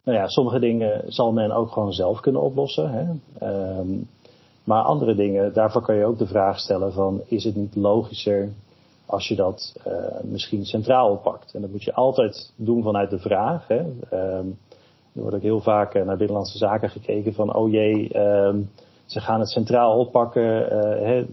nou 0.04 0.18
ja, 0.18 0.28
sommige 0.28 0.60
dingen 0.60 1.04
zal 1.08 1.32
men 1.32 1.52
ook 1.52 1.72
gewoon 1.72 1.94
zelf 1.94 2.20
kunnen 2.20 2.42
oplossen. 2.42 2.92
Hè? 2.92 3.06
Maar 4.68 4.84
andere 4.84 5.16
dingen, 5.16 5.54
daarvoor 5.54 5.82
kan 5.82 5.96
je 5.96 6.06
ook 6.06 6.18
de 6.18 6.28
vraag 6.28 6.60
stellen 6.60 6.94
van 6.94 7.22
is 7.26 7.44
het 7.44 7.56
niet 7.56 7.76
logischer 7.76 8.50
als 9.06 9.28
je 9.28 9.36
dat 9.36 9.76
uh, 9.88 9.94
misschien 10.24 10.66
centraal 10.66 11.12
oppakt? 11.12 11.54
En 11.54 11.62
dat 11.62 11.72
moet 11.72 11.84
je 11.84 11.94
altijd 11.94 12.54
doen 12.56 12.84
vanuit 12.84 13.10
de 13.10 13.20
vraag. 13.20 13.68
Hè? 13.68 13.80
Um, 13.80 14.58
er 15.14 15.22
wordt 15.22 15.36
ook 15.36 15.42
heel 15.42 15.60
vaak 15.62 15.94
naar 15.94 16.18
binnenlandse 16.18 16.58
zaken 16.58 16.90
gekeken 16.90 17.34
van 17.34 17.56
oh 17.56 17.72
jee, 17.72 18.20
um, 18.20 18.70
ze 19.06 19.20
gaan 19.20 19.40
het 19.40 19.50
centraal 19.50 20.00
oppakken 20.00 20.74
uh, 20.74 21.24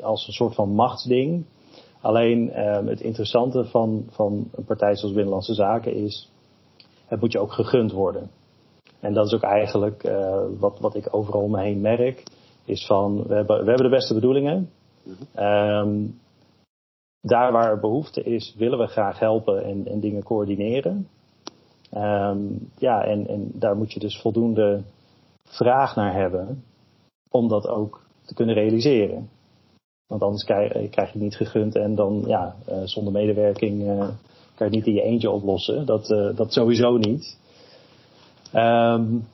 als 0.00 0.26
een 0.26 0.32
soort 0.32 0.54
van 0.54 0.68
machtsding. 0.68 1.44
Alleen 2.00 2.60
um, 2.66 2.86
het 2.86 3.00
interessante 3.00 3.64
van, 3.64 4.04
van 4.10 4.48
een 4.54 4.64
partij 4.64 4.96
zoals 4.96 5.14
Binnenlandse 5.14 5.54
Zaken 5.54 5.94
is, 5.94 6.30
het 7.06 7.20
moet 7.20 7.32
je 7.32 7.40
ook 7.40 7.52
gegund 7.52 7.92
worden. 7.92 8.30
En 9.00 9.14
dat 9.14 9.26
is 9.26 9.34
ook 9.34 9.42
eigenlijk 9.42 10.04
uh, 10.04 10.42
wat, 10.58 10.78
wat 10.80 10.94
ik 10.94 11.08
overal 11.10 11.40
om 11.40 11.50
me 11.50 11.60
heen 11.60 11.80
merk. 11.80 12.22
Is 12.70 12.86
van, 12.86 13.22
we 13.26 13.34
hebben, 13.34 13.58
we 13.60 13.68
hebben 13.68 13.90
de 13.90 13.96
beste 13.96 14.14
bedoelingen. 14.14 14.70
Um, 15.38 16.20
daar 17.20 17.52
waar 17.52 17.80
behoefte 17.80 18.22
is, 18.22 18.54
willen 18.58 18.78
we 18.78 18.86
graag 18.86 19.18
helpen 19.18 19.64
en, 19.64 19.86
en 19.86 20.00
dingen 20.00 20.22
coördineren. 20.22 21.08
Um, 21.94 22.70
ja, 22.78 23.04
en, 23.04 23.26
en 23.26 23.50
daar 23.54 23.76
moet 23.76 23.92
je 23.92 24.00
dus 24.00 24.20
voldoende 24.20 24.82
vraag 25.44 25.96
naar 25.96 26.14
hebben 26.14 26.64
om 27.30 27.48
dat 27.48 27.68
ook 27.68 28.02
te 28.24 28.34
kunnen 28.34 28.54
realiseren. 28.54 29.28
Want 30.06 30.22
anders 30.22 30.44
krijg, 30.44 30.90
krijg 30.90 31.12
je 31.12 31.18
niet 31.18 31.36
gegund 31.36 31.76
en 31.76 31.94
dan, 31.94 32.22
ja, 32.26 32.56
uh, 32.68 32.82
zonder 32.84 33.12
medewerking 33.12 33.82
uh, 33.82 33.98
kan 33.98 34.08
je 34.56 34.64
het 34.64 34.72
niet 34.72 34.86
in 34.86 34.94
je 34.94 35.02
eentje 35.02 35.30
oplossen. 35.30 35.86
Dat, 35.86 36.06
dat 36.36 36.52
sowieso 36.52 36.96
niet. 36.96 37.38
Um, 38.54 39.28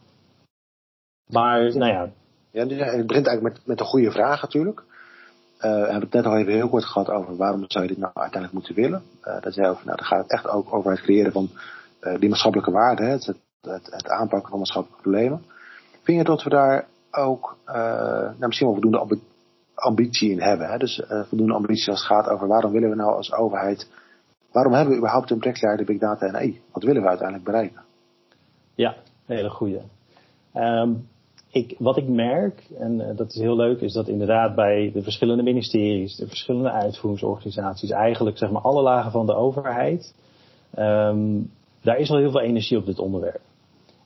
maar, 1.32 1.76
nou 1.76 1.92
ja. 1.92 2.10
Ja, 2.56 2.66
het 2.66 3.06
begint 3.06 3.26
eigenlijk 3.26 3.42
met, 3.42 3.66
met 3.66 3.80
een 3.80 3.86
goede 3.86 4.10
vraag 4.10 4.42
natuurlijk. 4.42 4.80
Uh, 4.80 5.60
we 5.60 5.68
hebben 5.68 6.00
het 6.00 6.12
net 6.12 6.24
al 6.24 6.36
even 6.36 6.52
heel 6.52 6.68
kort 6.68 6.84
gehad 6.84 7.10
over 7.10 7.36
waarom 7.36 7.64
zou 7.68 7.84
je 7.84 7.90
dit 7.90 7.98
nou 7.98 8.10
uiteindelijk 8.14 8.52
moeten 8.52 8.74
willen. 8.74 9.02
Uh, 9.24 9.40
dat 9.40 9.52
zei 9.52 9.68
over, 9.68 9.84
nou, 9.84 9.96
dan 9.96 10.06
gaat 10.06 10.22
het 10.22 10.30
echt 10.30 10.48
ook 10.48 10.74
over 10.74 10.90
het 10.90 11.00
creëren 11.00 11.32
van 11.32 11.48
uh, 12.00 12.18
die 12.18 12.28
maatschappelijke 12.28 12.72
waarde, 12.72 13.04
het, 13.04 13.26
het, 13.26 13.36
het, 13.60 13.86
het, 13.90 14.08
aanpakken 14.08 14.48
van 14.48 14.58
maatschappelijke 14.58 15.02
problemen. 15.02 15.42
Vind 16.02 16.18
je 16.18 16.24
dat 16.24 16.42
we 16.42 16.50
daar 16.50 16.86
ook 17.10 17.56
nou, 17.66 18.46
misschien 18.46 18.66
wel 18.66 18.80
voldoende 18.80 19.18
ambitie 19.74 20.30
in 20.30 20.40
hebben? 20.40 20.68
Hè? 20.68 20.78
Dus 20.78 21.02
voldoende 21.08 21.54
ambitie 21.54 21.90
als 21.90 21.98
het 21.98 22.08
gaat 22.08 22.28
over 22.28 22.48
waarom 22.48 22.72
willen 22.72 22.90
we 22.90 22.96
nou 22.96 23.14
als 23.14 23.32
overheid, 23.32 23.90
waarom 24.52 24.72
hebben 24.72 24.92
we 24.92 24.98
überhaupt 24.98 25.30
een 25.30 25.38
projectleider 25.38 25.86
Big 25.86 25.98
Data 25.98 26.26
en 26.26 26.36
AI? 26.36 26.60
Wat 26.72 26.82
willen 26.82 27.02
we 27.02 27.08
uiteindelijk 27.08 27.46
bereiken? 27.46 27.82
Ja, 28.74 28.96
hele 29.26 29.50
goede. 29.50 29.82
Um, 30.54 31.08
ik, 31.56 31.74
wat 31.78 31.96
ik 31.96 32.08
merk, 32.08 32.62
en 32.78 33.00
uh, 33.00 33.16
dat 33.16 33.28
is 33.28 33.40
heel 33.40 33.56
leuk, 33.56 33.80
is 33.80 33.92
dat 33.92 34.08
inderdaad 34.08 34.54
bij 34.54 34.90
de 34.94 35.02
verschillende 35.02 35.42
ministeries, 35.42 36.16
de 36.16 36.28
verschillende 36.28 36.70
uitvoeringsorganisaties, 36.70 37.90
eigenlijk 37.90 38.38
zeg 38.38 38.50
maar 38.50 38.62
alle 38.62 38.82
lagen 38.82 39.10
van 39.10 39.26
de 39.26 39.34
overheid, 39.34 40.14
um, 40.78 41.50
daar 41.82 41.98
is 41.98 42.10
al 42.10 42.16
heel 42.18 42.30
veel 42.30 42.40
energie 42.40 42.78
op 42.78 42.86
dit 42.86 42.98
onderwerp. 42.98 43.40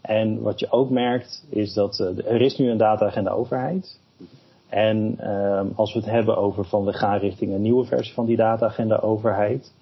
En 0.00 0.42
wat 0.42 0.60
je 0.60 0.70
ook 0.70 0.90
merkt, 0.90 1.46
is 1.48 1.74
dat 1.74 1.98
uh, 1.98 2.32
er 2.32 2.40
is 2.40 2.56
nu 2.56 2.70
een 2.70 2.76
data-agenda 2.76 3.30
overheid. 3.30 3.98
En 4.68 5.30
um, 5.30 5.72
als 5.74 5.92
we 5.92 5.98
het 5.98 6.08
hebben 6.08 6.36
over 6.36 6.64
van 6.64 6.84
we 6.84 6.92
gaan 6.92 7.18
richting 7.18 7.52
een 7.52 7.62
nieuwe 7.62 7.84
versie 7.84 8.14
van 8.14 8.26
die 8.26 8.36
data-agenda 8.36 8.96
overheid, 8.96 9.72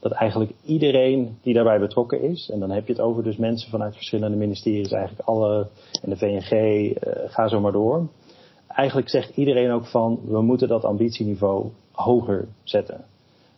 dat 0.00 0.12
eigenlijk 0.12 0.52
iedereen 0.64 1.38
die 1.42 1.54
daarbij 1.54 1.78
betrokken 1.78 2.22
is, 2.22 2.50
en 2.50 2.60
dan 2.60 2.70
heb 2.70 2.86
je 2.86 2.92
het 2.92 3.02
over 3.02 3.22
dus 3.22 3.36
mensen 3.36 3.70
vanuit 3.70 3.94
verschillende 3.94 4.36
ministeries, 4.36 4.92
eigenlijk 4.92 5.28
alle, 5.28 5.66
en 6.02 6.10
de 6.10 6.16
VNG, 6.16 6.52
uh, 6.52 7.12
ga 7.26 7.48
zo 7.48 7.60
maar 7.60 7.72
door. 7.72 8.08
Eigenlijk 8.66 9.08
zegt 9.08 9.36
iedereen 9.36 9.70
ook 9.70 9.86
van, 9.86 10.20
we 10.26 10.42
moeten 10.42 10.68
dat 10.68 10.84
ambitieniveau 10.84 11.66
hoger 11.92 12.48
zetten. 12.62 13.04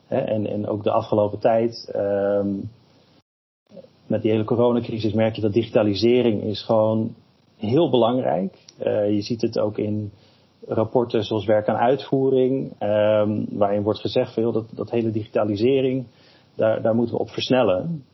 He, 0.07 0.19
en, 0.19 0.47
en 0.47 0.67
ook 0.67 0.83
de 0.83 0.91
afgelopen 0.91 1.39
tijd, 1.39 1.93
um, 1.97 2.71
met 4.07 4.23
die 4.23 4.31
hele 4.31 4.45
coronacrisis 4.45 5.13
merk 5.13 5.35
je 5.35 5.41
dat 5.41 5.53
digitalisering 5.53 6.43
is 6.43 6.63
gewoon 6.63 7.15
heel 7.57 7.91
belangrijk. 7.91 8.55
Uh, 8.87 9.15
je 9.15 9.23
ziet 9.23 9.41
het 9.41 9.59
ook 9.59 9.79
in 9.79 10.13
rapporten 10.67 11.25
zoals 11.25 11.45
werk 11.45 11.69
aan 11.69 11.77
uitvoering, 11.77 12.73
um, 12.81 13.47
waarin 13.51 13.83
wordt 13.83 14.01
gezegd 14.01 14.33
veel 14.33 14.53
dat, 14.53 14.65
dat 14.71 14.91
hele 14.91 15.11
digitalisering, 15.11 16.07
daar, 16.55 16.83
daar 16.83 16.95
moeten 16.95 17.15
we 17.15 17.21
op 17.21 17.31
versnellen. 17.31 18.05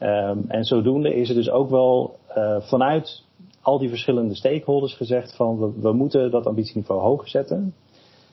Um, 0.00 0.44
en 0.48 0.64
zodoende 0.64 1.14
is 1.14 1.28
er 1.28 1.34
dus 1.34 1.50
ook 1.50 1.70
wel 1.70 2.16
uh, 2.36 2.60
vanuit 2.60 3.24
al 3.60 3.78
die 3.78 3.88
verschillende 3.88 4.34
stakeholders 4.34 4.94
gezegd 4.94 5.36
van 5.36 5.58
we, 5.58 5.80
we 5.80 5.92
moeten 5.92 6.30
dat 6.30 6.46
ambitieniveau 6.46 7.00
hoger 7.00 7.28
zetten. 7.28 7.74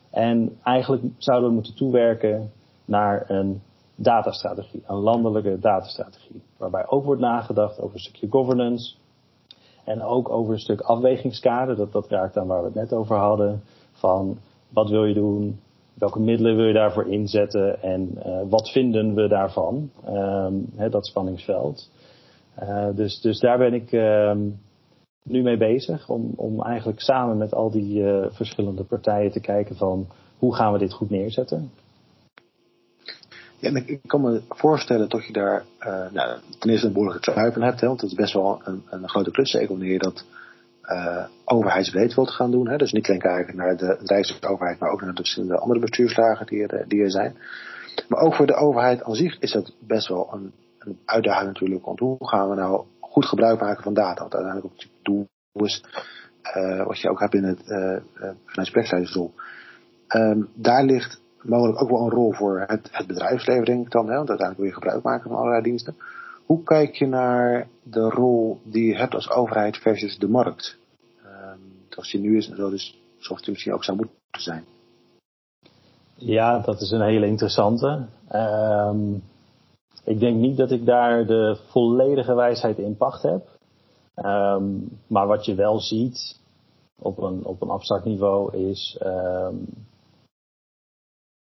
En 0.09 0.57
eigenlijk 0.63 1.03
zouden 1.17 1.49
we 1.49 1.55
moeten 1.55 1.75
toewerken 1.75 2.51
naar 2.85 3.29
een 3.29 3.61
datastrategie, 3.95 4.83
een 4.87 4.97
landelijke 4.97 5.59
datastrategie. 5.59 6.41
Waarbij 6.57 6.87
ook 6.87 7.05
wordt 7.05 7.21
nagedacht 7.21 7.79
over 7.79 7.95
een 7.95 8.01
stukje 8.01 8.27
governance. 8.29 8.95
En 9.83 10.01
ook 10.01 10.29
over 10.29 10.53
een 10.53 10.59
stuk 10.59 10.81
afwegingskader. 10.81 11.75
Dat, 11.75 11.91
dat 11.91 12.07
raakt 12.07 12.37
aan 12.37 12.47
waar 12.47 12.59
we 12.59 12.65
het 12.65 12.75
net 12.75 12.93
over 12.93 13.15
hadden. 13.15 13.61
Van 13.91 14.37
wat 14.69 14.89
wil 14.89 15.05
je 15.05 15.13
doen? 15.13 15.59
Welke 15.97 16.19
middelen 16.19 16.55
wil 16.55 16.65
je 16.65 16.73
daarvoor 16.73 17.07
inzetten? 17.07 17.81
En 17.81 18.11
uh, 18.25 18.41
wat 18.49 18.69
vinden 18.69 19.13
we 19.13 19.27
daarvan? 19.27 19.91
Um, 20.07 20.69
hè, 20.75 20.89
dat 20.89 21.05
spanningsveld. 21.05 21.89
Uh, 22.63 22.87
dus, 22.95 23.21
dus 23.21 23.39
daar 23.39 23.57
ben 23.57 23.73
ik 23.73 23.91
um, 23.91 24.59
nu 25.23 25.41
mee 25.41 25.57
bezig. 25.57 26.09
Om, 26.09 26.33
om 26.35 26.61
eigenlijk 26.63 26.99
samen 26.99 27.37
met 27.37 27.53
al 27.53 27.71
die 27.71 27.99
uh, 27.99 28.25
verschillende 28.29 28.83
partijen 28.83 29.31
te 29.31 29.39
kijken 29.39 29.75
van 29.75 30.07
hoe 30.37 30.55
gaan 30.55 30.73
we 30.73 30.79
dit 30.79 30.93
goed 30.93 31.09
neerzetten. 31.09 31.71
Ja, 33.59 33.81
ik, 33.85 33.99
kan 34.05 34.21
me 34.21 34.41
voorstellen 34.49 35.09
dat 35.09 35.25
je 35.25 35.33
daar 35.33 35.65
nou, 36.13 36.39
ten 36.59 36.69
eerste 36.69 36.87
een 36.87 36.93
behoorlijke 36.93 37.31
twijfel 37.31 37.61
hebt, 37.61 37.81
hè, 37.81 37.87
want 37.87 38.03
is 38.03 38.13
best 38.13 38.33
wel 38.33 38.61
een, 38.63 38.83
een 38.89 39.09
grote 39.09 39.31
klus, 39.31 39.65
wanneer 39.67 39.91
je 39.91 39.99
dat 39.99 40.25
uh, 40.87 41.25
overheidsbreed 41.45 42.15
wilt 42.15 42.31
gaan 42.31 42.51
doen. 42.51 42.69
Hè. 42.69 42.77
Dus 42.77 42.91
niet 42.91 43.07
alleen 43.07 43.19
kijken 43.19 43.55
naar 43.55 43.77
de 43.77 43.97
Rijksoverheid, 44.03 44.79
maar 44.79 44.89
ook 44.89 45.01
naar 45.01 45.09
de 45.09 45.15
verschillende 45.15 45.57
andere 45.57 45.79
bestuurslagen 45.79 46.45
die 46.45 46.67
er, 46.67 46.87
die 46.87 47.01
er 47.01 47.11
zijn. 47.11 47.37
Maar 48.07 48.19
ook 48.19 48.35
voor 48.35 48.47
de 48.47 48.55
overheid 48.55 49.03
aan 49.03 49.15
zich 49.15 49.39
is 49.39 49.51
dat 49.51 49.73
best 49.79 50.07
wel 50.07 50.29
een, 50.33 50.51
een 50.79 50.99
uitdaging 51.05 51.47
natuurlijk. 51.47 51.85
Want 51.85 51.99
hoe 51.99 52.27
gaan 52.27 52.49
we 52.49 52.55
nou 52.55 52.85
goed 52.99 53.25
gebruik 53.25 53.59
maken 53.59 53.83
van 53.83 53.93
data? 53.93 54.23
Wat 54.23 54.33
uiteindelijk 54.33 54.73
ook 54.73 54.81
het 54.81 54.89
doel 55.01 55.27
is, 55.53 55.83
uh, 56.55 56.85
wat 56.85 56.99
je 56.99 57.09
ook 57.09 57.19
hebt 57.19 57.33
in 57.33 57.43
het, 57.43 57.61
uh, 57.67 58.29
projectleidersdoel. 58.45 59.33
Um, 60.15 60.49
daar 60.53 60.83
ligt 60.83 61.21
mogelijk 61.41 61.81
ook 61.81 61.89
wel 61.89 62.01
een 62.01 62.09
rol 62.09 62.33
voor 62.33 62.63
het, 62.67 62.89
het 62.91 63.07
bedrijfsleven, 63.07 63.65
denk 63.65 63.85
ik 63.85 63.91
dan. 63.91 64.07
Hè? 64.07 64.15
Want 64.15 64.29
uiteindelijk 64.29 64.57
wil 64.57 64.67
je 64.67 64.73
gebruik 64.73 65.03
maken 65.03 65.29
van 65.29 65.39
allerlei 65.39 65.63
diensten. 65.63 65.95
Hoe 66.47 66.63
kijk 66.63 66.95
je 66.95 67.07
naar 67.07 67.67
de 67.83 68.09
rol 68.09 68.59
die 68.63 68.85
je 68.85 68.95
hebt 68.95 69.13
als 69.13 69.29
overheid 69.29 69.77
versus 69.77 70.17
de 70.17 70.27
markt? 70.27 70.77
Um, 71.25 71.59
zoals 71.89 72.11
die 72.11 72.21
nu 72.21 72.37
is 72.37 72.49
en 72.49 72.55
zo, 72.55 72.69
dus 72.69 72.99
zoals 73.17 73.41
die 73.41 73.51
misschien 73.51 73.73
ook 73.73 73.83
zou 73.83 73.97
moeten 73.97 74.15
zijn. 74.31 74.65
Ja, 76.15 76.59
dat 76.59 76.81
is 76.81 76.91
een 76.91 77.01
hele 77.01 77.25
interessante. 77.25 78.05
Um, 78.31 79.23
ik 80.03 80.19
denk 80.19 80.37
niet 80.37 80.57
dat 80.57 80.71
ik 80.71 80.85
daar 80.85 81.25
de 81.25 81.57
volledige 81.67 82.35
wijsheid 82.35 82.77
in 82.77 82.97
pacht 82.97 83.21
heb. 83.21 83.47
Um, 84.15 84.99
maar 85.07 85.27
wat 85.27 85.45
je 85.45 85.55
wel 85.55 85.79
ziet 85.79 86.39
op 86.99 87.17
een, 87.17 87.45
op 87.45 87.61
een 87.61 87.69
abstract 87.69 88.05
niveau 88.05 88.57
is 88.57 88.99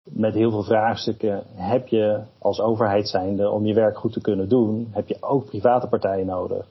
met 0.05 0.35
heel 0.35 0.51
veel 0.51 0.63
vraagstukken 0.63 1.43
heb 1.55 1.89
je 1.89 2.21
als 2.39 2.61
overheid 2.61 3.09
zijnde, 3.09 3.51
om 3.51 3.67
je 3.67 3.75
werk 3.75 3.99
goed 3.99 4.13
te 4.13 4.21
kunnen 4.21 4.49
doen, 4.49 4.89
heb 4.91 5.09
je 5.09 5.17
ook 5.21 5.45
private 5.45 5.87
partijen 5.87 6.27
nodig. 6.27 6.67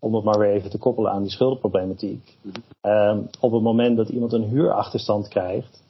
Om 0.00 0.14
het 0.14 0.24
maar 0.24 0.38
weer 0.38 0.50
even 0.50 0.70
te 0.70 0.78
koppelen 0.78 1.12
aan 1.12 1.22
die 1.22 1.30
schuldenproblematiek. 1.30 2.36
Um, 2.82 3.28
op 3.40 3.52
het 3.52 3.62
moment 3.62 3.96
dat 3.96 4.08
iemand 4.08 4.32
een 4.32 4.48
huurachterstand 4.48 5.28
krijgt, 5.28 5.82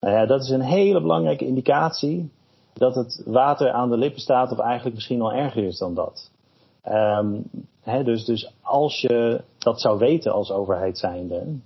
Nou 0.00 0.14
ja, 0.14 0.26
dat 0.26 0.42
is 0.42 0.50
een 0.50 0.60
hele 0.60 1.00
belangrijke 1.00 1.46
indicatie 1.46 2.30
dat 2.72 2.94
het 2.94 3.22
water 3.24 3.70
aan 3.70 3.90
de 3.90 3.96
lippen 3.96 4.20
staat, 4.20 4.52
of 4.52 4.58
eigenlijk 4.58 4.94
misschien 4.94 5.22
al 5.22 5.32
erger 5.32 5.64
is 5.64 5.78
dan 5.78 5.94
dat. 5.94 6.30
Um, 6.88 7.50
dus, 8.04 8.24
dus 8.24 8.52
als 8.62 9.00
je 9.00 9.40
dat 9.58 9.80
zou 9.80 9.98
weten 9.98 10.32
als 10.32 10.50
overheid 10.50 10.98
zijnde, 10.98 11.58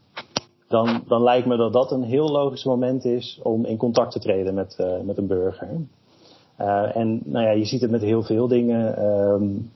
dan, 0.70 1.02
dan 1.06 1.22
lijkt 1.22 1.46
me 1.46 1.56
dat 1.56 1.72
dat 1.72 1.90
een 1.90 2.02
heel 2.02 2.28
logisch 2.28 2.64
moment 2.64 3.04
is 3.04 3.40
om 3.42 3.64
in 3.64 3.76
contact 3.76 4.12
te 4.12 4.18
treden 4.18 4.54
met, 4.54 4.76
uh, 4.80 5.00
met 5.00 5.18
een 5.18 5.26
burger. 5.26 5.68
Uh, 6.60 6.96
en 6.96 7.20
nou 7.24 7.44
ja, 7.44 7.50
je 7.50 7.64
ziet 7.64 7.80
het 7.80 7.90
met 7.90 8.00
heel 8.00 8.22
veel 8.22 8.48
dingen. 8.48 9.04
Um, 9.04 9.70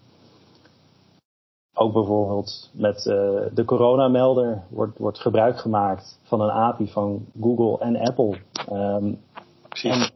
ook 1.74 1.92
bijvoorbeeld 1.92 2.70
met 2.72 2.96
uh, 2.96 3.40
de 3.54 3.64
coronamelder 3.64 4.62
wordt, 4.68 4.98
wordt 4.98 5.18
gebruik 5.18 5.58
gemaakt 5.58 6.18
van 6.22 6.40
een 6.40 6.50
API 6.50 6.88
van 6.88 7.26
Google 7.40 7.78
en 7.78 7.96
Apple. 7.96 8.36
Um, 8.72 9.18
en 9.82 10.10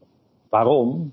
waarom? 0.48 1.12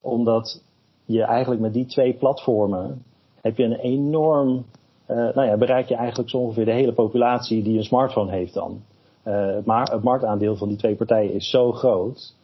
Omdat 0.00 0.62
je 1.04 1.22
eigenlijk 1.22 1.60
met 1.60 1.72
die 1.72 1.86
twee 1.86 2.14
platformen 2.14 3.02
heb 3.40 3.56
je 3.56 3.64
een 3.64 3.78
enorm, 3.78 4.64
uh, 5.10 5.16
nou 5.16 5.42
ja, 5.42 5.56
bereik 5.56 5.88
je 5.88 5.94
eigenlijk 5.94 6.30
zo 6.30 6.38
ongeveer 6.38 6.64
de 6.64 6.72
hele 6.72 6.92
populatie 6.92 7.62
die 7.62 7.76
een 7.76 7.84
smartphone 7.84 8.30
heeft 8.30 8.54
dan. 8.54 8.82
Uh, 9.28 9.56
maar 9.64 9.90
het 9.90 10.02
marktaandeel 10.02 10.56
van 10.56 10.68
die 10.68 10.76
twee 10.76 10.96
partijen 10.96 11.32
is 11.32 11.50
zo 11.50 11.72
groot 11.72 12.34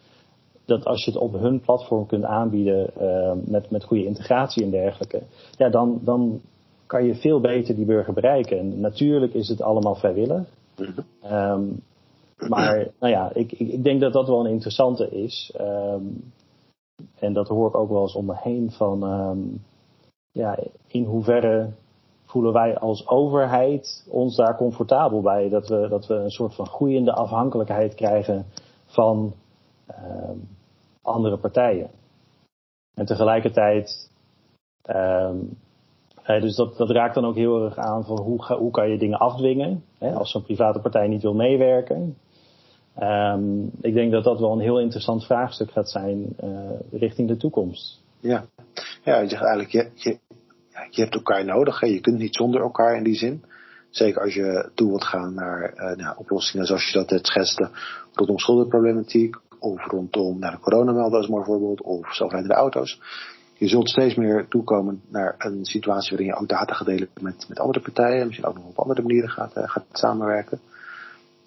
dat 0.65 0.85
als 0.85 1.05
je 1.05 1.11
het 1.11 1.19
op 1.19 1.33
hun 1.33 1.59
platform 1.59 2.05
kunt 2.05 2.23
aanbieden 2.23 2.89
uh, 3.01 3.31
met, 3.45 3.69
met 3.69 3.83
goede 3.83 4.05
integratie 4.05 4.63
en 4.63 4.69
dergelijke, 4.69 5.21
ja, 5.57 5.69
dan, 5.69 5.99
dan 6.03 6.41
kan 6.85 7.05
je 7.05 7.15
veel 7.15 7.39
beter 7.41 7.75
die 7.75 7.85
burger 7.85 8.13
bereiken. 8.13 8.59
En 8.59 8.79
natuurlijk 8.79 9.33
is 9.33 9.47
het 9.47 9.61
allemaal 9.61 9.95
vrijwillig. 9.95 10.43
Um, 11.31 11.81
maar 12.37 12.87
nou 12.99 13.13
ja, 13.13 13.33
ik, 13.33 13.51
ik, 13.51 13.67
ik, 13.67 13.83
denk 13.83 14.01
dat 14.01 14.13
dat 14.13 14.27
wel 14.27 14.39
een 14.45 14.51
interessante 14.51 15.09
is. 15.09 15.53
Um, 15.61 16.31
en 17.19 17.33
dat 17.33 17.47
hoor 17.47 17.67
ik 17.67 17.75
ook 17.75 17.89
wel 17.89 18.01
eens 18.01 18.15
om 18.15 18.25
me 18.25 18.35
heen 18.37 18.71
van 18.71 19.03
um, 19.03 19.63
ja, 20.31 20.59
in 20.87 21.03
hoeverre 21.03 21.69
voelen 22.25 22.53
wij 22.53 22.77
als 22.77 23.07
overheid 23.07 24.07
ons 24.09 24.35
daar 24.35 24.57
comfortabel 24.57 25.21
bij. 25.21 25.49
Dat 25.49 25.67
we, 25.67 25.87
dat 25.89 26.07
we 26.07 26.13
een 26.13 26.29
soort 26.29 26.55
van 26.55 26.67
groeiende 26.67 27.13
afhankelijkheid 27.13 27.95
krijgen 27.95 28.45
van 28.85 29.33
um, 29.89 30.47
andere 31.01 31.37
partijen. 31.37 31.89
En 32.93 33.05
tegelijkertijd, 33.05 34.11
um, 34.89 35.57
dus 36.25 36.55
dat, 36.55 36.77
dat 36.77 36.89
raakt 36.89 37.15
dan 37.15 37.25
ook 37.25 37.35
heel 37.35 37.65
erg 37.65 37.77
aan 37.77 38.05
van 38.05 38.19
hoe, 38.19 38.53
hoe 38.53 38.71
kan 38.71 38.89
je 38.89 38.97
dingen 38.97 39.19
afdwingen 39.19 39.83
hè, 39.97 40.13
als 40.13 40.31
zo'n 40.31 40.43
private 40.43 40.79
partij 40.79 41.07
niet 41.07 41.21
wil 41.21 41.33
meewerken. 41.33 42.17
Um, 42.99 43.71
ik 43.81 43.93
denk 43.93 44.11
dat 44.11 44.23
dat 44.23 44.39
wel 44.39 44.51
een 44.51 44.59
heel 44.59 44.79
interessant 44.79 45.25
vraagstuk 45.25 45.71
gaat 45.71 45.89
zijn 45.89 46.35
uh, 46.43 46.69
richting 46.91 47.27
de 47.27 47.37
toekomst. 47.37 48.03
Ja, 48.19 48.45
ja 49.03 49.19
je 49.19 49.27
zegt 49.27 49.43
eigenlijk, 49.43 49.93
je, 49.95 50.19
je 50.89 51.01
hebt 51.01 51.15
elkaar 51.15 51.45
nodig. 51.45 51.79
Je 51.85 52.01
kunt 52.01 52.17
niet 52.17 52.35
zonder 52.35 52.61
elkaar 52.61 52.95
in 52.95 53.03
die 53.03 53.15
zin. 53.15 53.43
Zeker 53.89 54.21
als 54.21 54.33
je 54.33 54.69
toe 54.73 54.87
wilt 54.87 55.03
gaan 55.03 55.33
naar 55.33 55.73
nou, 55.97 56.17
oplossingen 56.17 56.65
zoals 56.65 56.91
je 56.91 56.97
dat 56.97 57.09
net 57.09 57.27
schetste 57.27 57.69
rondom 58.13 58.39
schuldenproblematiek 58.39 59.35
of 59.59 59.85
rondom 59.85 60.39
naar 60.39 60.51
de 60.51 60.59
coronamelder 60.59 61.17
als 61.17 61.45
voorbeeld 61.45 61.81
of 61.81 62.15
zelfrijdende 62.15 62.55
auto's. 62.55 62.99
Je 63.57 63.67
zult 63.67 63.89
steeds 63.89 64.15
meer 64.15 64.47
toekomen 64.47 65.01
naar 65.09 65.35
een 65.37 65.65
situatie 65.65 66.09
waarin 66.09 66.27
je 66.27 66.35
ook 66.35 66.47
data 66.47 66.85
delen 66.85 67.09
met, 67.21 67.45
met 67.47 67.59
andere 67.59 67.79
partijen. 67.79 68.25
Misschien 68.25 68.45
ook 68.47 68.55
nog 68.55 68.65
op 68.65 68.79
andere 68.79 69.01
manieren 69.01 69.29
gaat, 69.29 69.57
uh, 69.57 69.63
gaat 69.69 69.85
samenwerken. 69.91 70.59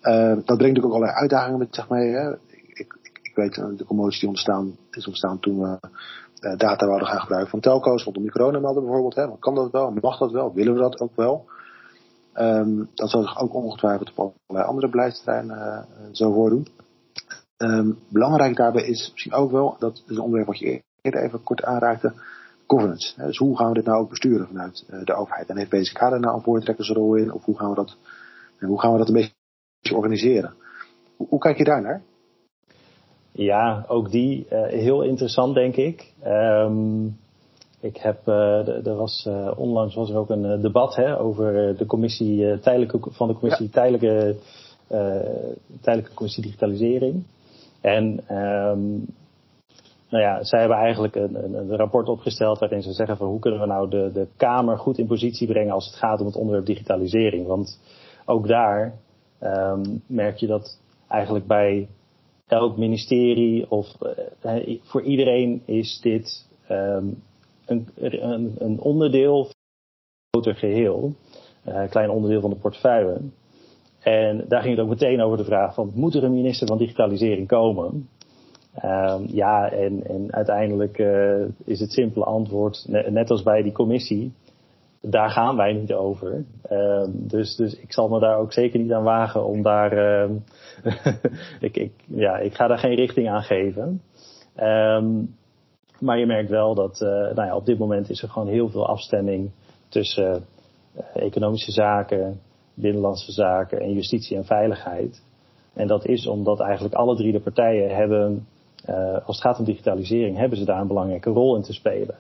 Uh, 0.03 0.29
dat 0.29 0.45
brengt 0.45 0.59
natuurlijk 0.59 0.87
ook 0.87 0.95
allerlei 0.95 1.19
uitdagingen 1.19 1.59
met 1.59 1.75
zich 1.75 1.89
mee. 1.89 2.11
Hè. 2.11 2.33
Ik, 2.33 2.99
ik, 3.03 3.21
ik, 3.23 3.35
weet 3.35 3.55
de 3.55 3.85
commotie 3.87 4.21
die 4.21 4.29
ontstaan, 4.29 4.77
is 4.91 5.07
ontstaan 5.07 5.41
toen 5.41 5.61
we 5.61 5.79
data 6.41 6.87
wouden 6.87 7.09
gaan 7.09 7.21
gebruiken 7.21 7.51
van 7.51 7.61
telco's 7.61 8.05
rondom 8.05 8.23
die 8.23 8.33
coronamelden 8.33 8.83
bijvoorbeeld. 8.83 9.15
Hè. 9.15 9.39
Kan 9.39 9.55
dat 9.55 9.71
wel? 9.71 9.91
Mag 9.91 10.19
dat 10.19 10.31
wel? 10.31 10.55
Willen 10.55 10.75
we 10.75 10.81
dat 10.81 11.01
ook 11.01 11.17
wel? 11.17 11.47
Um, 12.35 12.89
dat 12.95 13.11
zal 13.11 13.23
zich 13.23 13.41
ook 13.41 13.55
ongetwijfeld 13.55 14.13
op 14.15 14.35
allerlei 14.47 14.71
andere 14.71 14.89
beleidsterreinen 14.89 15.57
uh, 15.57 16.09
zo 16.13 16.33
voordoen. 16.33 16.67
Um, 17.57 17.99
belangrijk 18.09 18.57
daarbij 18.57 18.83
is 18.83 19.11
misschien 19.13 19.33
ook 19.33 19.51
wel, 19.51 19.77
dat 19.79 20.03
is 20.07 20.17
een 20.17 20.23
onderwerp 20.23 20.47
wat 20.47 20.59
je 20.59 20.83
eerder 21.01 21.23
even 21.23 21.43
kort 21.43 21.63
aanraakte, 21.63 22.13
governance. 22.67 23.23
Dus 23.23 23.39
hoe 23.39 23.57
gaan 23.57 23.69
we 23.69 23.75
dit 23.75 23.85
nou 23.85 23.99
ook 23.99 24.09
besturen 24.09 24.47
vanuit 24.47 24.85
uh, 24.91 25.05
de 25.05 25.15
overheid? 25.15 25.49
En 25.49 25.57
heeft 25.57 25.71
BZK 25.71 25.99
daar 25.99 26.21
nou 26.21 26.37
een 26.37 26.43
voortrekkersrol 26.43 27.15
in? 27.15 27.33
Of 27.33 27.45
hoe 27.45 27.59
gaan 27.59 27.69
we 27.69 27.75
dat, 27.75 27.97
hoe 28.61 28.81
gaan 28.81 28.93
we 28.93 28.99
dat 28.99 29.09
een 29.09 29.15
beetje 29.15 29.97
organiseren? 29.97 30.55
Hoe, 31.17 31.27
hoe 31.29 31.39
kijk 31.39 31.59
je 31.59 31.65
daar 31.65 31.83
naar? 31.83 32.03
Ja, 33.39 33.85
ook 33.89 34.11
die 34.11 34.47
uh, 34.53 34.67
heel 34.67 35.03
interessant 35.03 35.55
denk 35.55 35.77
ik. 35.77 36.13
Um, 36.27 37.19
ik 37.81 37.97
heb, 37.97 38.29
uh, 38.29 38.87
er 38.87 38.97
was, 38.97 39.27
uh, 39.29 39.51
onlangs 39.57 39.95
was 39.95 40.11
er 40.11 40.17
ook 40.17 40.31
een 40.31 40.61
debat 40.61 40.97
hè, 40.97 41.21
over 41.21 41.77
de 41.77 41.87
commissie 41.87 42.59
tijdelijke, 42.59 42.99
van 43.11 43.29
de 43.29 43.35
commissie 43.35 43.67
ja. 43.67 43.73
tijdelijke, 43.73 44.37
tijdelijke 45.81 46.15
commissie 46.15 46.43
digitalisering. 46.43 47.25
En 47.81 48.21
um, 48.37 49.07
nou 50.09 50.23
ja, 50.23 50.45
zij 50.45 50.61
hebben 50.61 50.79
eigenlijk 50.79 51.15
een, 51.15 51.45
een, 51.45 51.55
een, 51.55 51.77
rapport 51.77 52.09
opgesteld 52.09 52.59
waarin 52.59 52.83
ze 52.83 52.93
zeggen 52.93 53.17
van 53.17 53.27
hoe 53.27 53.41
kunnen 53.41 53.61
we 53.61 53.67
nou 53.67 53.91
de, 53.91 54.11
de 54.13 54.27
Kamer 54.37 54.79
goed 54.79 54.99
in 54.99 55.07
positie 55.07 55.47
brengen 55.47 55.73
als 55.73 55.87
het 55.87 55.95
gaat 55.95 56.21
om 56.21 56.27
het 56.27 56.37
onderwerp 56.37 56.67
digitalisering. 56.67 57.47
Want 57.47 57.81
ook 58.25 58.49
daar 58.49 58.95
um, 59.43 60.03
merk 60.07 60.37
je 60.37 60.47
dat 60.47 60.81
eigenlijk 61.09 61.47
bij 61.47 61.89
elk 62.49 62.77
ministerie 62.77 63.71
of 63.71 63.87
uh, 64.43 64.79
voor 64.83 65.03
iedereen 65.03 65.63
is 65.65 66.01
dit 66.01 66.47
um, 66.71 67.23
een, 67.67 67.89
een, 67.95 68.55
een, 68.59 68.81
onderdeel 68.81 69.45
van 69.45 69.55
een 69.55 70.31
groter 70.31 70.55
geheel, 70.55 71.13
uh, 71.69 71.75
een 71.75 71.89
klein 71.89 72.11
onderdeel 72.11 72.41
van 72.41 72.51
de 72.51 72.57
portefeuille. 72.57 73.21
En 74.01 74.45
daar 74.49 74.63
ging 74.63 74.77
het 74.77 74.85
ook 74.85 74.91
meteen 74.91 75.21
over 75.21 75.37
de 75.37 75.45
vraag 75.45 75.75
van 75.75 75.93
moet 75.95 76.15
er 76.15 76.25
een 76.25 76.35
minister 76.35 76.67
van 76.67 76.79
digitalisering 76.79 77.49
komen? 77.49 78.09
Um, 78.85 79.27
ja, 79.27 79.71
en, 79.71 80.07
en 80.07 80.33
uiteindelijk 80.33 80.99
is 81.65 81.81
het 81.81 81.93
simpele 81.93 82.25
antwoord, 82.25 82.87
net 82.89 83.31
als 83.31 83.43
bij 83.43 83.63
die 83.63 83.73
commissie, 83.73 84.33
daar 85.01 85.31
gaan 85.31 85.57
wij 85.57 85.73
niet 85.73 85.93
over. 85.93 86.45
Um, 86.71 87.29
dus, 87.29 87.57
dus 87.57 87.75
ik 87.75 87.93
zal 87.93 88.09
me 88.09 88.21
daar 88.21 88.39
ook 88.39 88.53
zeker 88.53 88.81
niet 88.81 88.93
aan 88.93 89.03
wagen 89.03 89.45
om 89.45 89.63
daar. 89.63 90.21
Um, 90.23 90.45
ik, 91.61 91.77
ik, 91.77 91.93
ja, 92.07 92.37
ik 92.37 92.55
ga 92.55 92.67
daar 92.67 92.79
geen 92.79 92.95
richting 92.95 93.29
aan 93.29 93.43
geven. 93.43 94.03
Um, 94.61 95.37
maar 96.01 96.19
je 96.19 96.27
merkt 96.27 96.51
wel 96.51 96.75
dat 96.75 97.01
uh, 97.01 97.09
nou 97.09 97.45
ja, 97.45 97.57
op 97.57 97.67
dit 97.67 97.79
moment 97.79 98.11
is 98.11 98.23
er 98.23 98.29
gewoon 98.29 98.49
heel 98.49 98.69
veel 98.69 98.87
afstemming 98.87 99.51
tussen 99.89 100.45
uh, 100.97 101.23
economische 101.25 101.73
zaken, 101.73 102.41
binnenlandse 102.75 103.33
zaken 103.33 103.81
en 103.81 103.93
justitie 103.93 104.37
en 104.37 104.45
veiligheid. 104.45 105.23
En 105.75 105.87
dat 105.87 106.07
is 106.07 106.27
omdat 106.27 106.61
eigenlijk 106.61 106.95
alle 106.95 107.17
drie 107.17 107.33
de 107.33 107.41
partijen 107.41 107.97
hebben, 107.97 108.47
uh, 108.89 109.13
als 109.13 109.37
het 109.37 109.47
gaat 109.47 109.59
om 109.59 109.65
digitalisering, 109.65 110.37
hebben 110.37 110.59
ze 110.59 110.65
daar 110.65 110.81
een 110.81 110.87
belangrijke 110.87 111.31
rol 111.31 111.57
in 111.57 111.63
te 111.63 111.73
spelen. 111.73 112.17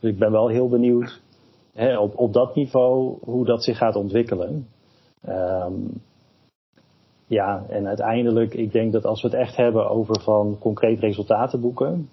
Dus 0.00 0.10
ik 0.10 0.18
ben 0.18 0.32
wel 0.32 0.48
heel 0.48 0.68
benieuwd 0.68 1.20
op, 1.98 2.18
op 2.18 2.32
dat 2.32 2.54
niveau 2.54 3.18
hoe 3.20 3.44
dat 3.44 3.64
zich 3.64 3.76
gaat 3.76 3.96
ontwikkelen. 3.96 4.68
Um, 5.28 6.02
ja, 7.26 7.64
en 7.68 7.86
uiteindelijk, 7.86 8.54
ik 8.54 8.72
denk 8.72 8.92
dat 8.92 9.04
als 9.04 9.22
we 9.22 9.28
het 9.28 9.36
echt 9.36 9.56
hebben 9.56 9.90
over 9.90 10.20
van 10.20 10.56
concreet 10.58 11.00
resultaten 11.00 11.60
boeken, 11.60 12.08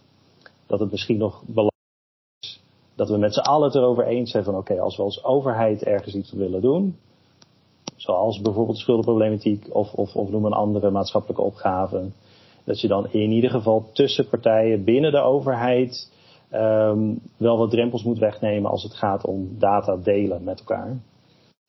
dat 0.66 0.80
het 0.80 0.92
misschien 0.92 1.18
nog 1.18 1.42
belangrijk 1.42 1.76
is 2.40 2.62
dat 2.96 3.10
we 3.10 3.18
met 3.18 3.34
z'n 3.34 3.40
allen 3.40 3.68
het 3.68 3.76
erover 3.76 4.06
eens 4.06 4.32
zijn 4.32 4.44
van 4.44 4.56
oké, 4.56 4.80
als 4.80 4.98
we 4.98 5.04
als 5.04 5.24
overheid 5.24 5.84
ergens 5.84 6.16
iets 6.16 6.32
willen 6.32 6.62
doen, 6.62 6.96
zoals 7.96 8.42
bijvoorbeeld 8.42 8.78
schuldenproblematiek 8.78 9.68
of, 9.72 9.94
of, 9.94 10.16
of 10.16 10.30
noem 10.30 10.46
een 10.46 10.54
andere 10.54 10.90
maatschappelijke 10.90 11.42
opgave, 11.42 12.10
dat 12.64 12.82
je 12.82 12.88
dan 12.88 13.08
in 13.12 13.32
ieder 13.32 13.50
geval 13.50 13.90
tussen 13.94 14.30
partijen 14.30 14.84
binnen 14.84 15.12
de 15.12 15.22
overheid 15.22 16.12
um, 16.52 17.20
wel 17.38 17.58
wat 17.58 17.70
drempels 17.70 18.04
moet 18.04 18.20
wegnemen 18.20 18.72
als 18.72 18.84
het 18.84 18.94
gaat 18.94 19.26
om 19.26 19.56
data 19.58 19.96
delen 19.96 20.44
met 20.44 20.60
elkaar. 20.60 20.98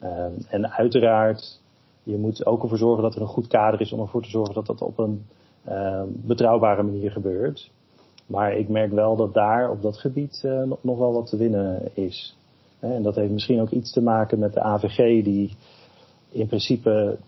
Um, 0.02 0.34
en 0.48 0.70
uiteraard, 0.72 1.60
je 2.02 2.16
moet 2.16 2.46
ook 2.46 2.62
ervoor 2.62 2.78
zorgen 2.78 3.02
dat 3.02 3.14
er 3.14 3.20
een 3.20 3.26
goed 3.26 3.46
kader 3.46 3.80
is 3.80 3.92
om 3.92 4.00
ervoor 4.00 4.22
te 4.22 4.30
zorgen 4.30 4.54
dat 4.54 4.66
dat 4.66 4.82
op 4.82 4.98
een 4.98 5.26
uh, 5.68 6.02
betrouwbare 6.08 6.82
manier 6.82 7.10
gebeurt. 7.10 7.70
Maar 8.26 8.56
ik 8.56 8.68
merk 8.68 8.92
wel 8.92 9.16
dat 9.16 9.34
daar 9.34 9.70
op 9.70 9.82
dat 9.82 9.98
gebied 9.98 10.42
uh, 10.44 10.62
nog 10.80 10.98
wel 10.98 11.12
wat 11.12 11.26
te 11.26 11.36
winnen 11.36 11.90
is. 11.94 12.36
En 12.78 13.02
dat 13.02 13.14
heeft 13.14 13.32
misschien 13.32 13.60
ook 13.60 13.70
iets 13.70 13.92
te 13.92 14.02
maken 14.02 14.38
met 14.38 14.52
de 14.52 14.60
AVG 14.60 15.24
die 15.24 15.56
in 16.30 16.46
principe 16.46 17.18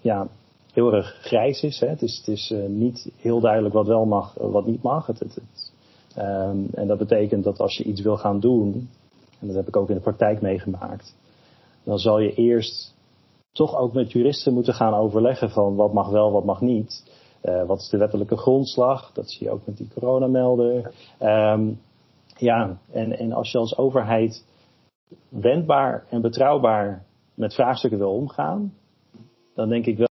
ja, 0.00 0.26
heel 0.72 0.92
erg 0.92 1.18
grijs 1.20 1.62
is. 1.62 1.80
Hè. 1.80 1.86
Het 1.86 2.02
is, 2.02 2.16
het 2.16 2.28
is 2.28 2.50
uh, 2.50 2.66
niet 2.66 3.10
heel 3.16 3.40
duidelijk 3.40 3.74
wat 3.74 3.86
wel 3.86 4.04
mag, 4.04 4.34
wat 4.34 4.66
niet 4.66 4.82
mag. 4.82 5.06
Het, 5.06 5.18
het, 5.18 5.71
um, 6.18 6.68
en 6.74 6.86
dat 6.86 6.98
betekent 6.98 7.44
dat 7.44 7.60
als 7.60 7.76
je 7.76 7.84
iets 7.84 8.00
wil 8.00 8.16
gaan 8.16 8.40
doen, 8.40 8.90
en 9.40 9.46
dat 9.46 9.56
heb 9.56 9.68
ik 9.68 9.76
ook 9.76 9.88
in 9.88 9.94
de 9.94 10.00
praktijk 10.00 10.40
meegemaakt, 10.40 11.16
dan 11.84 11.98
zal 11.98 12.18
je 12.18 12.34
eerst 12.34 12.94
toch 13.52 13.76
ook 13.76 13.92
met 13.92 14.12
juristen 14.12 14.52
moeten 14.52 14.74
gaan 14.74 14.94
overleggen 14.94 15.50
van 15.50 15.74
wat 15.74 15.92
mag 15.92 16.10
wel, 16.10 16.32
wat 16.32 16.44
mag 16.44 16.60
niet. 16.60 17.20
Uh, 17.44 17.64
wat 17.66 17.80
is 17.80 17.88
de 17.88 17.98
wettelijke 17.98 18.36
grondslag? 18.36 19.12
Dat 19.12 19.30
zie 19.30 19.46
je 19.46 19.52
ook 19.52 19.66
met 19.66 19.76
die 19.76 19.88
coronamelder. 19.94 20.94
Um, 21.20 21.80
ja, 22.36 22.78
en, 22.90 23.18
en 23.18 23.32
als 23.32 23.52
je 23.52 23.58
als 23.58 23.76
overheid 23.76 24.44
wendbaar 25.28 26.06
en 26.08 26.20
betrouwbaar 26.20 27.04
met 27.34 27.54
vraagstukken 27.54 27.98
wil 27.98 28.12
omgaan, 28.12 28.74
dan 29.54 29.68
denk 29.68 29.86
ik 29.86 29.96
wel 29.96 30.08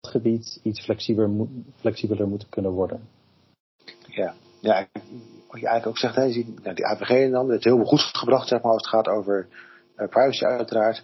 dat 0.00 0.10
gebied 0.10 0.60
iets 0.62 0.84
flexibeler, 0.84 1.46
flexibeler 1.74 2.28
moet 2.28 2.48
kunnen 2.48 2.72
worden. 2.72 3.00
Ja, 4.06 4.34
ja 4.60 4.86
wat 5.50 5.60
je 5.60 5.66
eigenlijk 5.66 5.86
ook 5.86 5.98
zegt, 5.98 6.14
hè, 6.14 6.22
je 6.22 6.32
ziet 6.32 6.62
nou, 6.62 6.74
die 6.74 6.86
AVG 6.86 7.30
dan, 7.30 7.50
het 7.50 7.64
heel 7.64 7.84
goed 7.84 8.00
gebracht 8.00 8.48
zeg 8.48 8.62
maar, 8.62 8.72
als 8.72 8.82
het 8.82 8.90
gaat 8.90 9.08
over 9.08 9.46
uh, 9.96 10.08
privacy 10.08 10.44
uiteraard. 10.44 11.02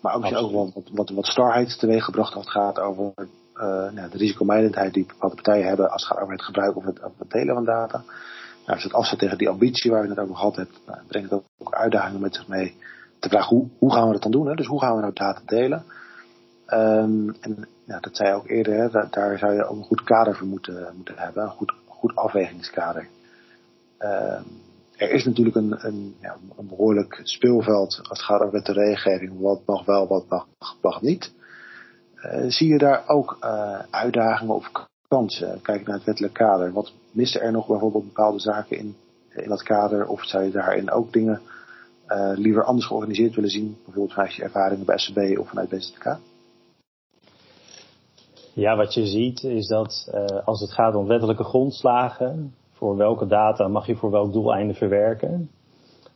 Maar 0.00 0.14
ook, 0.14 0.36
ook 0.36 0.74
wat, 0.74 0.88
wat, 0.92 1.10
wat 1.10 1.26
starheid 1.26 1.78
teweeg 1.78 2.04
gebracht 2.04 2.34
als 2.34 2.44
het 2.44 2.52
gaat 2.52 2.78
over 2.78 3.12
uh, 3.16 3.90
nou, 3.90 4.10
de 4.10 4.16
risicomijdendheid 4.16 4.94
die 4.94 5.06
bepaalde 5.06 5.34
partijen 5.34 5.66
hebben 5.66 5.90
als 5.90 6.02
het 6.02 6.12
gaat 6.12 6.22
over 6.22 6.32
het 6.32 6.44
gebruik 6.44 6.76
of 6.76 6.84
het, 6.84 7.00
het 7.18 7.30
delen 7.30 7.54
van 7.54 7.64
data. 7.64 8.02
Nou, 8.68 8.80
als 8.80 8.82
je 8.82 8.88
het 8.88 8.96
afzet 8.96 9.18
tegen 9.18 9.38
die 9.38 9.48
ambitie 9.48 9.90
waar 9.90 10.02
je 10.02 10.08
het 10.08 10.18
over 10.18 10.36
gehad 10.36 10.56
hebt, 10.56 10.80
nou, 10.86 10.98
brengt 11.06 11.30
het 11.30 11.42
ook 11.58 11.74
uitdagingen 11.74 12.20
met 12.20 12.34
zich 12.34 12.48
mee. 12.48 12.76
Te 13.18 13.28
vragen 13.28 13.56
hoe, 13.56 13.68
hoe 13.78 13.92
gaan 13.92 14.06
we 14.06 14.12
dat 14.12 14.22
dan 14.22 14.30
doen? 14.30 14.46
Hè? 14.46 14.54
Dus 14.54 14.66
hoe 14.66 14.80
gaan 14.80 14.94
we 14.94 15.00
nou 15.00 15.12
data 15.12 15.40
delen? 15.44 15.84
Um, 16.66 17.36
en 17.40 17.68
dat 17.84 18.16
zei 18.16 18.28
je 18.28 18.34
ook 18.34 18.48
eerder, 18.48 18.74
hè, 18.74 18.90
daar, 18.90 19.08
daar, 19.10 19.38
zou 19.38 19.54
je 19.54 19.64
ook 19.64 19.76
een 19.76 19.84
goed 19.84 20.02
kader 20.02 20.36
voor 20.36 20.46
moeten, 20.46 20.92
moeten 20.96 21.14
hebben, 21.18 21.42
een 21.42 21.50
goed, 21.50 21.72
goed 21.98 22.14
afwegingskader. 22.14 23.08
Um, 23.98 24.44
er 24.98 25.10
is 25.10 25.24
natuurlijk 25.24 25.56
een, 25.56 25.86
een, 25.86 26.14
ja, 26.20 26.36
een, 26.56 26.68
behoorlijk 26.68 27.20
speelveld 27.22 27.98
als 27.98 28.18
het 28.18 28.22
gaat 28.22 28.40
over 28.40 28.64
de 28.64 28.72
regelgeving. 28.72 29.40
Wat 29.40 29.60
mag 29.66 29.84
wel, 29.84 30.08
wat 30.08 30.46
mag, 30.80 31.02
niet. 31.02 31.32
Uh, 32.16 32.44
zie 32.48 32.68
je 32.68 32.78
daar 32.78 33.08
ook 33.08 33.38
uh, 33.44 33.78
uitdagingen 33.90 34.54
of 34.54 34.70
kansen? 35.08 35.60
Kijk 35.62 35.86
naar 35.86 35.96
het 35.96 36.04
wettelijk 36.04 36.34
kader. 36.34 36.72
Wat 36.72 36.92
miste 37.10 37.38
er 37.38 37.52
nog 37.52 37.66
bijvoorbeeld 37.66 38.04
bepaalde 38.04 38.40
zaken 38.40 38.78
in, 38.78 38.96
in 39.34 39.48
dat 39.48 39.62
kader? 39.62 40.06
Of 40.06 40.24
zou 40.24 40.44
je 40.44 40.50
daarin 40.50 40.90
ook 40.90 41.12
dingen 41.12 41.40
uh, 42.08 42.32
liever 42.34 42.64
anders 42.64 42.86
georganiseerd 42.86 43.34
willen 43.34 43.50
zien? 43.50 43.76
Bijvoorbeeld 43.84 44.12
vanuit 44.12 44.34
je 44.34 44.42
ervaringen 44.42 44.86
bij 44.86 44.98
SCB 44.98 45.38
of 45.38 45.48
vanuit 45.48 45.68
BZK? 45.68 46.16
Ja, 48.58 48.76
wat 48.76 48.94
je 48.94 49.06
ziet 49.06 49.42
is 49.42 49.66
dat 49.66 50.12
als 50.44 50.60
het 50.60 50.72
gaat 50.72 50.94
om 50.94 51.06
wettelijke 51.06 51.44
grondslagen, 51.44 52.54
voor 52.70 52.96
welke 52.96 53.26
data 53.26 53.68
mag 53.68 53.86
je 53.86 53.96
voor 53.96 54.10
welk 54.10 54.32
doeleinde 54.32 54.74
verwerken, 54.74 55.50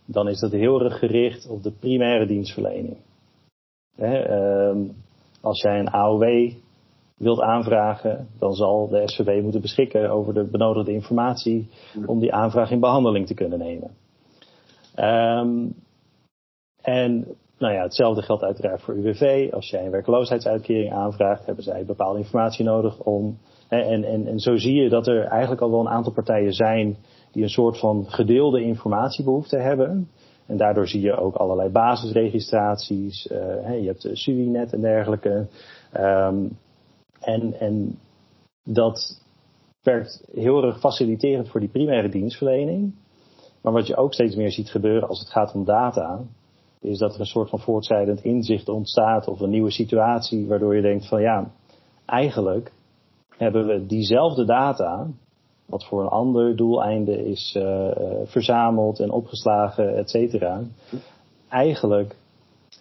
dan 0.04 0.28
is 0.28 0.40
dat 0.40 0.50
heel 0.50 0.80
erg 0.80 0.98
gericht 0.98 1.48
op 1.48 1.62
de 1.62 1.70
primaire 1.70 2.26
dienstverlening. 2.26 2.96
Ehm, 3.96 4.88
als 5.40 5.62
jij 5.62 5.78
een 5.78 5.94
AOW 5.94 6.52
wilt 7.16 7.40
aanvragen, 7.40 8.28
dan 8.38 8.52
zal 8.52 8.88
de 8.88 9.02
SVB 9.04 9.42
moeten 9.42 9.60
beschikken 9.60 10.10
over 10.10 10.34
de 10.34 10.44
benodigde 10.44 10.92
informatie 10.92 11.68
om 12.06 12.20
die 12.20 12.32
aanvraag 12.32 12.70
in 12.70 12.80
behandeling 12.80 13.26
te 13.26 13.34
kunnen 13.34 13.58
nemen. 13.58 13.90
Ehm, 14.94 15.66
en 16.82 17.36
nou 17.62 17.74
ja, 17.74 17.82
hetzelfde 17.82 18.22
geldt 18.22 18.42
uiteraard 18.42 18.82
voor 18.82 18.94
UWV. 18.94 19.48
Als 19.52 19.70
jij 19.70 19.84
een 19.84 19.90
werkloosheidsuitkering 19.90 20.92
aanvraagt, 20.92 21.46
hebben 21.46 21.64
zij 21.64 21.84
bepaalde 21.84 22.18
informatie 22.18 22.64
nodig 22.64 22.98
om 23.00 23.38
en, 23.68 24.04
en, 24.04 24.26
en 24.26 24.38
zo 24.38 24.56
zie 24.56 24.82
je 24.82 24.88
dat 24.88 25.06
er 25.06 25.24
eigenlijk 25.24 25.62
al 25.62 25.70
wel 25.70 25.80
een 25.80 25.88
aantal 25.88 26.12
partijen 26.12 26.52
zijn 26.52 26.96
die 27.30 27.42
een 27.42 27.48
soort 27.48 27.78
van 27.78 28.04
gedeelde 28.08 28.62
informatiebehoefte 28.62 29.56
hebben. 29.56 30.08
En 30.46 30.56
daardoor 30.56 30.88
zie 30.88 31.00
je 31.00 31.16
ook 31.16 31.34
allerlei 31.34 31.70
basisregistraties. 31.70 33.26
Uh, 33.32 33.80
je 33.80 33.86
hebt 33.86 34.02
de 34.02 34.16
SUINet 34.16 34.72
en 34.72 34.80
dergelijke. 34.80 35.46
Um, 35.96 36.58
en, 37.20 37.60
en 37.60 37.98
dat 38.64 39.22
werkt 39.82 40.28
heel 40.32 40.64
erg 40.64 40.80
faciliterend 40.80 41.48
voor 41.48 41.60
die 41.60 41.68
primaire 41.68 42.08
dienstverlening. 42.08 42.94
Maar 43.62 43.72
wat 43.72 43.86
je 43.86 43.96
ook 43.96 44.12
steeds 44.12 44.36
meer 44.36 44.50
ziet 44.52 44.70
gebeuren 44.70 45.08
als 45.08 45.18
het 45.18 45.30
gaat 45.30 45.54
om 45.54 45.64
data, 45.64 46.20
is 46.82 46.98
dat 46.98 47.14
er 47.14 47.20
een 47.20 47.26
soort 47.26 47.48
van 47.48 47.58
voortzijdend 47.58 48.24
inzicht 48.24 48.68
ontstaat 48.68 49.28
of 49.28 49.40
een 49.40 49.50
nieuwe 49.50 49.70
situatie, 49.70 50.46
waardoor 50.46 50.76
je 50.76 50.82
denkt 50.82 51.08
van 51.08 51.20
ja, 51.20 51.50
eigenlijk 52.06 52.72
hebben 53.36 53.66
we 53.66 53.86
diezelfde 53.86 54.44
data, 54.44 55.06
wat 55.66 55.84
voor 55.84 56.02
een 56.02 56.08
ander 56.08 56.56
doeleinde 56.56 57.24
is 57.24 57.56
uh, 57.58 57.88
verzameld 58.24 59.00
en 59.00 59.10
opgeslagen, 59.10 59.96
et 59.96 60.10
cetera. 60.10 60.60
Eigenlijk 61.48 62.16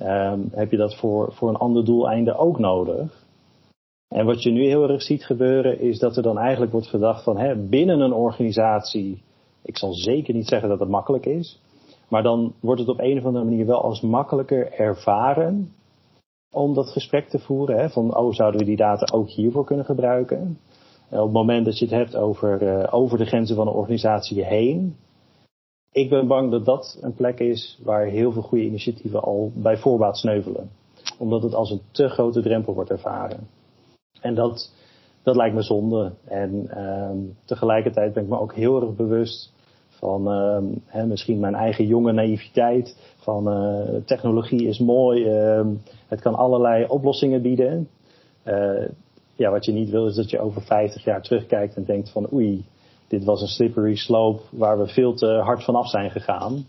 um, 0.01 0.49
heb 0.51 0.71
je 0.71 0.77
dat 0.77 0.95
voor, 0.95 1.33
voor 1.33 1.49
een 1.49 1.55
ander 1.55 1.85
doeleinde 1.85 2.35
ook 2.35 2.59
nodig. 2.59 3.25
En 4.07 4.25
wat 4.25 4.43
je 4.43 4.51
nu 4.51 4.65
heel 4.65 4.89
erg 4.89 5.01
ziet 5.01 5.25
gebeuren 5.25 5.79
is 5.79 5.99
dat 5.99 6.17
er 6.17 6.23
dan 6.23 6.37
eigenlijk 6.37 6.71
wordt 6.71 6.87
gedacht 6.87 7.23
van 7.23 7.37
hè, 7.37 7.55
binnen 7.55 7.99
een 7.99 8.13
organisatie, 8.13 9.21
ik 9.61 9.77
zal 9.77 9.93
zeker 9.93 10.33
niet 10.33 10.47
zeggen 10.47 10.69
dat 10.69 10.79
het 10.79 10.89
makkelijk 10.89 11.25
is, 11.25 11.59
maar 12.11 12.23
dan 12.23 12.53
wordt 12.59 12.79
het 12.79 12.89
op 12.89 12.99
een 12.99 13.17
of 13.17 13.25
andere 13.25 13.45
manier 13.45 13.65
wel 13.65 13.81
als 13.81 14.01
makkelijker 14.01 14.71
ervaren 14.71 15.73
om 16.53 16.73
dat 16.73 16.89
gesprek 16.89 17.29
te 17.29 17.39
voeren. 17.39 17.77
Hè, 17.77 17.89
van, 17.89 18.17
oh, 18.17 18.33
zouden 18.33 18.59
we 18.59 18.65
die 18.65 18.75
data 18.75 19.13
ook 19.13 19.29
hiervoor 19.29 19.65
kunnen 19.65 19.85
gebruiken? 19.85 20.59
op 21.09 21.23
het 21.23 21.31
moment 21.31 21.65
dat 21.65 21.79
je 21.79 21.85
het 21.85 21.93
hebt 21.93 22.15
over, 22.15 22.61
uh, 22.61 22.93
over 22.93 23.17
de 23.17 23.25
grenzen 23.25 23.55
van 23.55 23.67
een 23.67 23.73
organisatie 23.73 24.43
heen. 24.43 24.95
Ik 25.91 26.09
ben 26.09 26.27
bang 26.27 26.51
dat 26.51 26.65
dat 26.65 26.97
een 27.01 27.13
plek 27.13 27.39
is 27.39 27.79
waar 27.83 28.05
heel 28.05 28.31
veel 28.31 28.41
goede 28.41 28.65
initiatieven 28.65 29.21
al 29.21 29.51
bij 29.55 29.77
voorbaat 29.77 30.17
sneuvelen. 30.17 30.69
Omdat 31.17 31.43
het 31.43 31.53
als 31.53 31.71
een 31.71 31.81
te 31.91 32.09
grote 32.09 32.41
drempel 32.41 32.73
wordt 32.73 32.89
ervaren. 32.89 33.47
En 34.21 34.35
dat, 34.35 34.73
dat 35.23 35.35
lijkt 35.35 35.55
me 35.55 35.61
zonde. 35.61 36.11
En 36.25 36.81
um, 36.83 37.37
tegelijkertijd 37.45 38.13
ben 38.13 38.23
ik 38.23 38.29
me 38.29 38.39
ook 38.39 38.53
heel 38.53 38.81
erg 38.81 38.95
bewust 38.95 39.53
van 40.01 40.27
um, 40.27 40.81
hè, 40.85 41.05
misschien 41.05 41.39
mijn 41.39 41.55
eigen 41.55 41.85
jonge 41.85 42.11
naïviteit. 42.11 42.97
Van 43.17 43.53
uh, 43.53 44.01
technologie 44.05 44.67
is 44.67 44.79
mooi, 44.79 45.27
um, 45.27 45.81
het 46.07 46.21
kan 46.21 46.35
allerlei 46.35 46.85
oplossingen 46.87 47.41
bieden. 47.41 47.87
Uh, 48.45 48.87
ja, 49.35 49.51
wat 49.51 49.65
je 49.65 49.71
niet 49.71 49.89
wil 49.89 50.07
is 50.07 50.15
dat 50.15 50.29
je 50.29 50.39
over 50.39 50.61
50 50.61 51.03
jaar 51.03 51.21
terugkijkt 51.21 51.75
en 51.75 51.83
denkt 51.83 52.11
van 52.11 52.33
oei, 52.33 52.65
dit 53.07 53.23
was 53.23 53.41
een 53.41 53.47
slippery 53.47 53.95
slope 53.95 54.41
waar 54.51 54.79
we 54.79 54.87
veel 54.87 55.13
te 55.13 55.27
hard 55.27 55.63
vanaf 55.63 55.89
zijn 55.89 56.11
gegaan. 56.11 56.65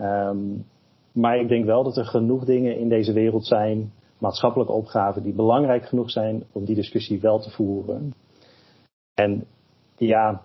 Um, 0.00 0.64
maar 1.12 1.40
ik 1.40 1.48
denk 1.48 1.64
wel 1.64 1.82
dat 1.82 1.96
er 1.96 2.04
genoeg 2.04 2.44
dingen 2.44 2.78
in 2.78 2.88
deze 2.88 3.12
wereld 3.12 3.46
zijn, 3.46 3.92
maatschappelijke 4.18 4.72
opgaven, 4.72 5.22
die 5.22 5.32
belangrijk 5.32 5.84
genoeg 5.84 6.10
zijn 6.10 6.44
om 6.52 6.64
die 6.64 6.74
discussie 6.74 7.20
wel 7.20 7.38
te 7.38 7.50
voeren. 7.50 8.14
En 9.14 9.44
ja, 9.96 10.42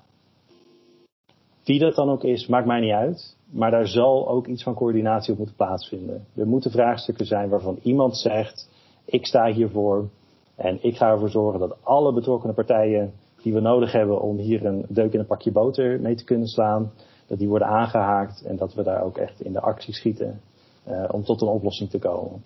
wie 1.67 1.79
dat 1.79 1.95
dan 1.95 2.09
ook 2.09 2.23
is, 2.23 2.47
maakt 2.47 2.67
mij 2.67 2.79
niet 2.79 2.93
uit. 2.93 3.37
Maar 3.49 3.71
daar 3.71 3.87
zal 3.87 4.29
ook 4.29 4.47
iets 4.47 4.63
van 4.63 4.73
coördinatie 4.73 5.31
op 5.31 5.37
moeten 5.37 5.55
plaatsvinden. 5.55 6.25
Er 6.35 6.47
moeten 6.47 6.71
vraagstukken 6.71 7.25
zijn 7.25 7.49
waarvan 7.49 7.79
iemand 7.81 8.17
zegt: 8.17 8.69
ik 9.05 9.25
sta 9.25 9.51
hiervoor 9.51 10.09
en 10.55 10.77
ik 10.81 10.95
ga 10.95 11.11
ervoor 11.11 11.29
zorgen 11.29 11.59
dat 11.59 11.77
alle 11.83 12.13
betrokkenen 12.13 12.55
partijen 12.55 13.13
die 13.41 13.53
we 13.53 13.59
nodig 13.59 13.91
hebben 13.91 14.21
om 14.21 14.37
hier 14.37 14.65
een 14.65 14.85
deuk 14.89 15.13
in 15.13 15.19
een 15.19 15.25
pakje 15.25 15.51
boter 15.51 15.99
mee 15.99 16.15
te 16.15 16.23
kunnen 16.23 16.47
slaan, 16.47 16.91
dat 17.27 17.37
die 17.37 17.47
worden 17.47 17.67
aangehaakt 17.67 18.45
en 18.45 18.55
dat 18.55 18.73
we 18.73 18.83
daar 18.83 19.03
ook 19.03 19.17
echt 19.17 19.41
in 19.41 19.53
de 19.53 19.61
actie 19.61 19.93
schieten 19.93 20.41
uh, 20.87 21.03
om 21.11 21.23
tot 21.23 21.41
een 21.41 21.47
oplossing 21.47 21.89
te 21.89 21.99
komen. 21.99 22.43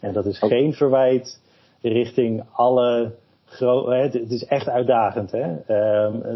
En 0.00 0.12
dat 0.12 0.26
is 0.26 0.38
geen 0.38 0.72
verwijt 0.72 1.40
richting 1.80 2.44
alle 2.52 3.14
grote. 3.44 4.18
Het 4.18 4.30
is 4.30 4.44
echt 4.44 4.68
uitdagend. 4.68 5.30
Hè? 5.30 5.52
Uh, 5.68 6.34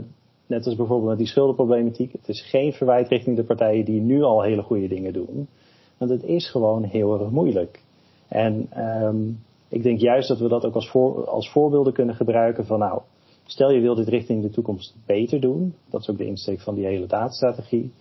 net 0.49 0.67
als 0.67 0.77
bijvoorbeeld 0.77 1.09
met 1.09 1.19
die 1.19 1.27
schuldenproblematiek. 1.27 2.13
Het 2.13 2.29
is 2.29 2.43
geen 2.43 2.73
verwijt 2.73 3.09
richting 3.09 3.37
de 3.37 3.45
partijen 3.45 3.85
die 3.85 4.01
nu 4.01 4.23
al 4.23 4.43
hele 4.43 4.63
goede 4.63 4.89
dingen 4.89 5.13
doen. 5.13 5.49
Want 5.97 6.11
het 6.11 6.23
is 6.23 6.51
gewoon 6.51 6.83
heel 6.83 7.21
erg 7.21 7.31
moeilijk. 7.31 7.81
En 8.29 8.69
um, 9.03 9.39
ik 9.69 9.83
denk 9.83 9.99
juist 9.99 10.29
dat 10.29 10.39
we 10.39 10.49
dat 10.49 10.65
ook 10.65 10.75
als, 10.75 10.91
voor, 10.91 11.29
als 11.29 11.51
voorbeelden 11.51 11.93
kunnen 11.93 12.15
gebruiken 12.15 12.67
van 12.67 12.79
nou, 12.79 13.01
stel 13.47 13.71
je 13.71 13.81
wil 13.81 13.95
dit 13.95 14.09
richting 14.09 14.43
de 14.43 14.51
toekomst 14.51 14.95
beter 15.07 15.41
doen. 15.41 15.75
Dat 15.91 16.01
is 16.01 16.11
ook 16.11 16.19
de 16.19 16.27
insteek 16.27 16.61
van 16.61 16.75
die 16.75 16.87
hele 16.87 17.07
datastrategie. 17.07 17.93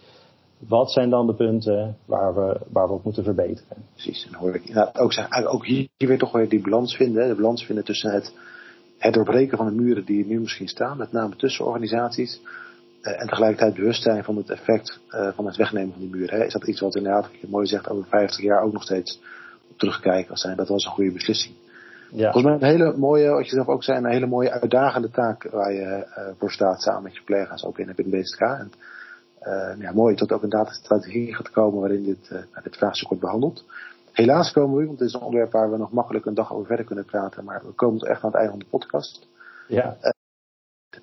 Wat 0.68 0.92
zijn 0.92 1.10
dan 1.10 1.28
de 1.28 1.34
punten 1.34 1.98
waar 2.06 2.36
we, 2.36 2.60
waar 2.72 2.88
we 2.88 2.94
op 2.94 3.04
moeten 3.04 3.24
verbeteren? 3.24 3.78
Precies, 3.94 4.28
en 4.28 4.34
hoor 4.34 4.56
ik 4.56 4.74
nou, 4.74 4.90
ook, 4.94 5.14
ook 5.48 5.66
hier, 5.66 5.88
weer 5.98 6.18
toch 6.18 6.32
weer 6.32 6.50
die 6.50 6.62
balans 6.62 6.96
vinden. 6.96 7.28
De 7.28 7.36
balans 7.36 7.66
vinden 7.66 7.84
tussen 7.84 8.12
het, 8.12 8.34
het 8.98 9.14
doorbreken 9.14 9.58
van 9.58 9.66
de 9.66 9.82
muren 9.82 10.06
die 10.06 10.24
er 10.24 10.30
nu 10.30 10.40
misschien 10.40 10.68
staan, 10.68 10.98
met 10.98 11.12
name 11.12 11.36
tussen 11.36 11.66
organisaties. 11.66 12.42
Uh, 13.02 13.22
en 13.22 13.28
tegelijkertijd 13.28 13.76
bewust 13.76 14.02
zijn 14.02 14.24
van 14.24 14.38
het 14.38 14.50
effect 14.50 15.00
uh, 15.10 15.30
van 15.36 15.46
het 15.46 15.56
wegnemen 15.56 15.92
van 15.92 16.02
die 16.02 16.10
muren. 16.10 16.40
Hè. 16.40 16.46
Is 16.46 16.54
dat 16.54 16.68
iets 16.68 16.80
wat 16.80 16.96
inderdaad, 16.96 17.24
wat 17.32 17.40
je 17.40 17.48
mooi 17.50 17.66
zegt, 17.66 17.90
over 17.90 18.06
50 18.10 18.44
jaar 18.44 18.62
ook 18.62 18.74
nog 18.74 18.84
steeds 18.84 19.22
terugkijken 19.76 20.32
als 20.32 20.42
zijn 20.42 20.58
dat 20.58 20.68
was 20.68 20.86
een 20.86 20.92
goede 20.92 21.12
beslissing. 21.12 21.56
Ja. 22.12 22.32
Volgens 22.32 22.44
mij 22.44 22.54
een 22.54 22.78
hele 22.78 22.98
mooie, 22.98 23.30
wat 23.30 23.46
je 23.46 23.56
zelf 23.56 23.68
ook 23.68 23.84
zei, 23.84 23.98
een 23.98 24.12
hele 24.12 24.26
mooie 24.26 24.52
uitdagende 24.52 25.10
taak 25.10 25.44
waar 25.52 25.74
je 25.74 26.06
uh, 26.18 26.28
voor 26.38 26.52
staat 26.52 26.82
samen 26.82 27.04
met 27.04 27.16
je 27.16 27.24
collega's 27.24 27.66
ook 27.66 27.80
in, 27.80 27.94
in 27.96 28.10
BSK. 28.10 28.40
En 28.40 28.72
uh, 29.42 29.82
ja, 29.82 29.92
mooi 29.94 30.16
dat 30.16 30.32
ook 30.32 30.44
een 30.44 30.50
datastrategie 30.50 31.36
gaat 31.36 31.52
komen 31.52 31.80
waarin 31.80 32.04
dit, 32.04 32.30
uh, 32.32 32.64
dit 32.64 32.78
vraagstuk 32.78 33.08
wordt 33.08 33.24
behandeld. 33.24 33.66
Helaas 34.18 34.52
komen 34.52 34.78
we, 34.78 34.86
want 34.86 35.00
het 35.00 35.08
is 35.08 35.14
een 35.14 35.22
onderwerp 35.22 35.52
waar 35.52 35.72
we 35.72 35.78
nog 35.78 35.92
makkelijk 35.92 36.26
een 36.26 36.34
dag 36.34 36.54
over 36.54 36.66
verder 36.66 36.86
kunnen 36.86 37.06
praten, 37.06 37.44
maar 37.44 37.62
we 37.66 37.72
komen 37.72 38.00
echt 38.00 38.24
aan 38.24 38.30
het 38.32 38.40
einde 38.40 38.52
van 38.52 38.60
de 38.60 38.66
podcast. 38.70 39.28
Ja. 39.68 39.84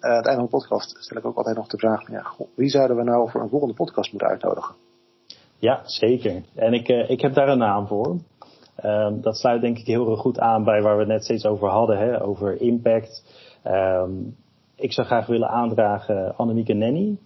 aan 0.01 0.17
het 0.17 0.27
einde 0.27 0.35
van 0.35 0.45
de 0.45 0.51
podcast 0.51 0.97
stel 0.99 1.17
ik 1.17 1.25
ook 1.25 1.37
altijd 1.37 1.57
nog 1.57 1.67
de 1.67 1.79
vraag: 1.79 2.11
ja, 2.11 2.27
wie 2.55 2.69
zouden 2.69 2.97
we 2.97 3.03
nou 3.03 3.31
voor 3.31 3.41
een 3.41 3.49
volgende 3.49 3.75
podcast 3.75 4.13
moeten 4.13 4.31
uitnodigen? 4.31 4.75
Ja, 5.59 5.81
zeker. 5.85 6.43
En 6.55 6.73
ik, 6.73 6.89
ik 6.89 7.21
heb 7.21 7.35
daar 7.35 7.49
een 7.49 7.59
naam 7.59 7.87
voor. 7.87 8.19
Um, 8.85 9.21
dat 9.21 9.37
sluit 9.37 9.61
denk 9.61 9.79
ik 9.79 9.87
heel 9.87 10.11
erg 10.11 10.21
goed 10.21 10.39
aan 10.39 10.65
bij 10.65 10.83
waar 10.83 10.95
we 10.95 11.01
het 11.01 11.09
net 11.09 11.25
steeds 11.25 11.47
over 11.47 11.69
hadden, 11.69 11.99
hè, 11.99 12.23
over 12.23 12.61
impact. 12.61 13.23
Um, 13.67 14.37
ik 14.77 14.93
zou 14.93 15.07
graag 15.07 15.27
willen 15.27 15.49
aandragen 15.49 16.37
Annemieke 16.37 16.73
Nenny. 16.73 17.19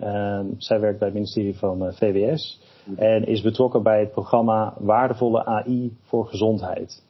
Um, 0.00 0.54
zij 0.58 0.80
werkt 0.80 0.98
bij 0.98 1.08
het 1.08 1.16
ministerie 1.16 1.58
van 1.58 1.82
uh, 1.82 1.88
eh, 1.88 1.94
VWS 1.94 2.60
en 2.96 3.26
is 3.26 3.42
betrokken 3.42 3.82
bij 3.82 4.00
het 4.00 4.10
programma 4.10 4.74
Waardevolle 4.78 5.44
AI 5.44 5.96
voor 6.02 6.26
Gezondheid. 6.26 7.02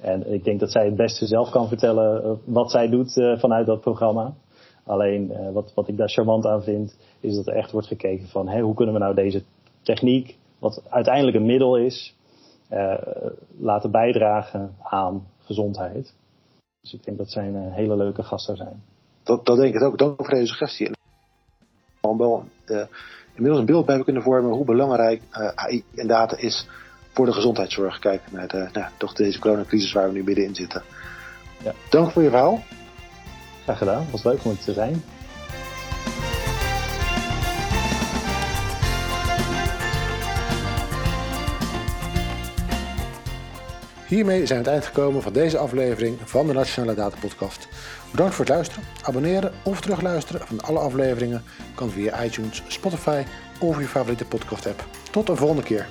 en 0.00 0.32
ik 0.32 0.44
denk 0.44 0.60
dat 0.60 0.70
zij 0.70 0.84
het 0.84 0.96
beste 0.96 1.26
zelf 1.26 1.50
kan 1.50 1.68
vertellen 1.68 2.24
uh, 2.24 2.32
wat 2.44 2.70
zij 2.70 2.88
doet 2.88 3.16
uh, 3.16 3.38
vanuit 3.38 3.66
dat 3.66 3.80
programma. 3.80 4.34
Alleen 4.84 5.52
wat, 5.52 5.72
wat 5.74 5.88
ik 5.88 5.96
daar 5.96 6.08
charmant 6.08 6.46
aan 6.46 6.62
vind, 6.62 6.98
is 7.20 7.34
dat 7.34 7.46
er 7.46 7.54
echt 7.54 7.72
wordt 7.72 7.86
gekeken 7.86 8.28
van 8.28 8.60
hoe 8.60 8.74
kunnen 8.74 8.94
we 8.94 9.00
nou 9.00 9.14
deze 9.14 9.42
techniek 9.82 10.38
wat 10.58 10.82
uiteindelijk 10.88 11.36
een 11.36 11.46
middel 11.46 11.76
is, 11.76 12.16
laten 13.58 13.90
bijdragen 13.90 14.74
aan 14.82 15.26
gezondheid. 15.38 16.14
Dus 16.80 16.94
ik 16.94 17.04
denk 17.04 17.18
dat 17.18 17.30
zij 17.30 17.46
een 17.46 17.72
hele 17.72 17.96
leuke 17.96 18.22
gast 18.22 18.44
zou 18.44 18.56
zijn. 18.56 18.82
Dat, 19.22 19.46
dat 19.46 19.56
denk 19.56 19.74
ik 19.74 19.82
ook. 19.82 19.98
Dank 19.98 20.16
voor 20.16 20.34
deze 20.34 20.46
suggestie. 20.46 20.90
Wel 22.00 22.44
inmiddels 23.40 23.58
een 23.58 23.74
beeld 23.74 23.86
bij 23.86 24.04
kunnen 24.04 24.22
vormen 24.22 24.50
hoe 24.50 24.64
belangrijk 24.64 25.22
uh, 25.32 25.48
AI 25.54 25.84
en 25.94 26.06
data 26.06 26.36
is 26.36 26.68
voor 27.12 27.26
de 27.26 27.32
gezondheidszorg. 27.32 27.98
Kijken 27.98 28.34
naar 28.34 28.48
de, 28.48 28.68
nou, 28.72 28.86
toch 28.96 29.12
deze 29.12 29.38
coronacrisis 29.38 29.92
waar 29.92 30.06
we 30.06 30.12
nu 30.12 30.24
middenin 30.24 30.54
zitten. 30.54 30.82
Ja. 31.64 31.72
Dank 31.90 32.10
voor 32.10 32.22
je 32.22 32.28
verhaal. 32.28 32.64
Graag 33.62 33.78
gedaan. 33.78 34.06
Was 34.10 34.24
leuk 34.24 34.44
om 34.44 34.50
het 34.50 34.64
te 34.64 34.72
zijn. 34.72 35.02
Hiermee 44.10 44.46
zijn 44.46 44.62
we 44.62 44.64
het 44.64 44.74
eind 44.74 44.86
gekomen 44.86 45.22
van 45.22 45.32
deze 45.32 45.58
aflevering 45.58 46.18
van 46.24 46.46
de 46.46 46.52
Nationale 46.52 46.94
Data 46.94 47.16
Podcast. 47.20 47.68
Bedankt 48.10 48.34
voor 48.34 48.44
het 48.44 48.54
luisteren. 48.54 48.84
Abonneren 49.02 49.52
of 49.62 49.80
terugluisteren 49.80 50.46
van 50.46 50.60
alle 50.60 50.78
afleveringen 50.78 51.44
kan 51.74 51.90
via 51.90 52.24
iTunes, 52.24 52.62
Spotify 52.66 53.22
of 53.60 53.78
je 53.78 53.86
favoriete 53.86 54.24
podcast 54.24 54.66
app. 54.66 54.84
Tot 55.10 55.26
de 55.26 55.36
volgende 55.36 55.62
keer. 55.62 55.86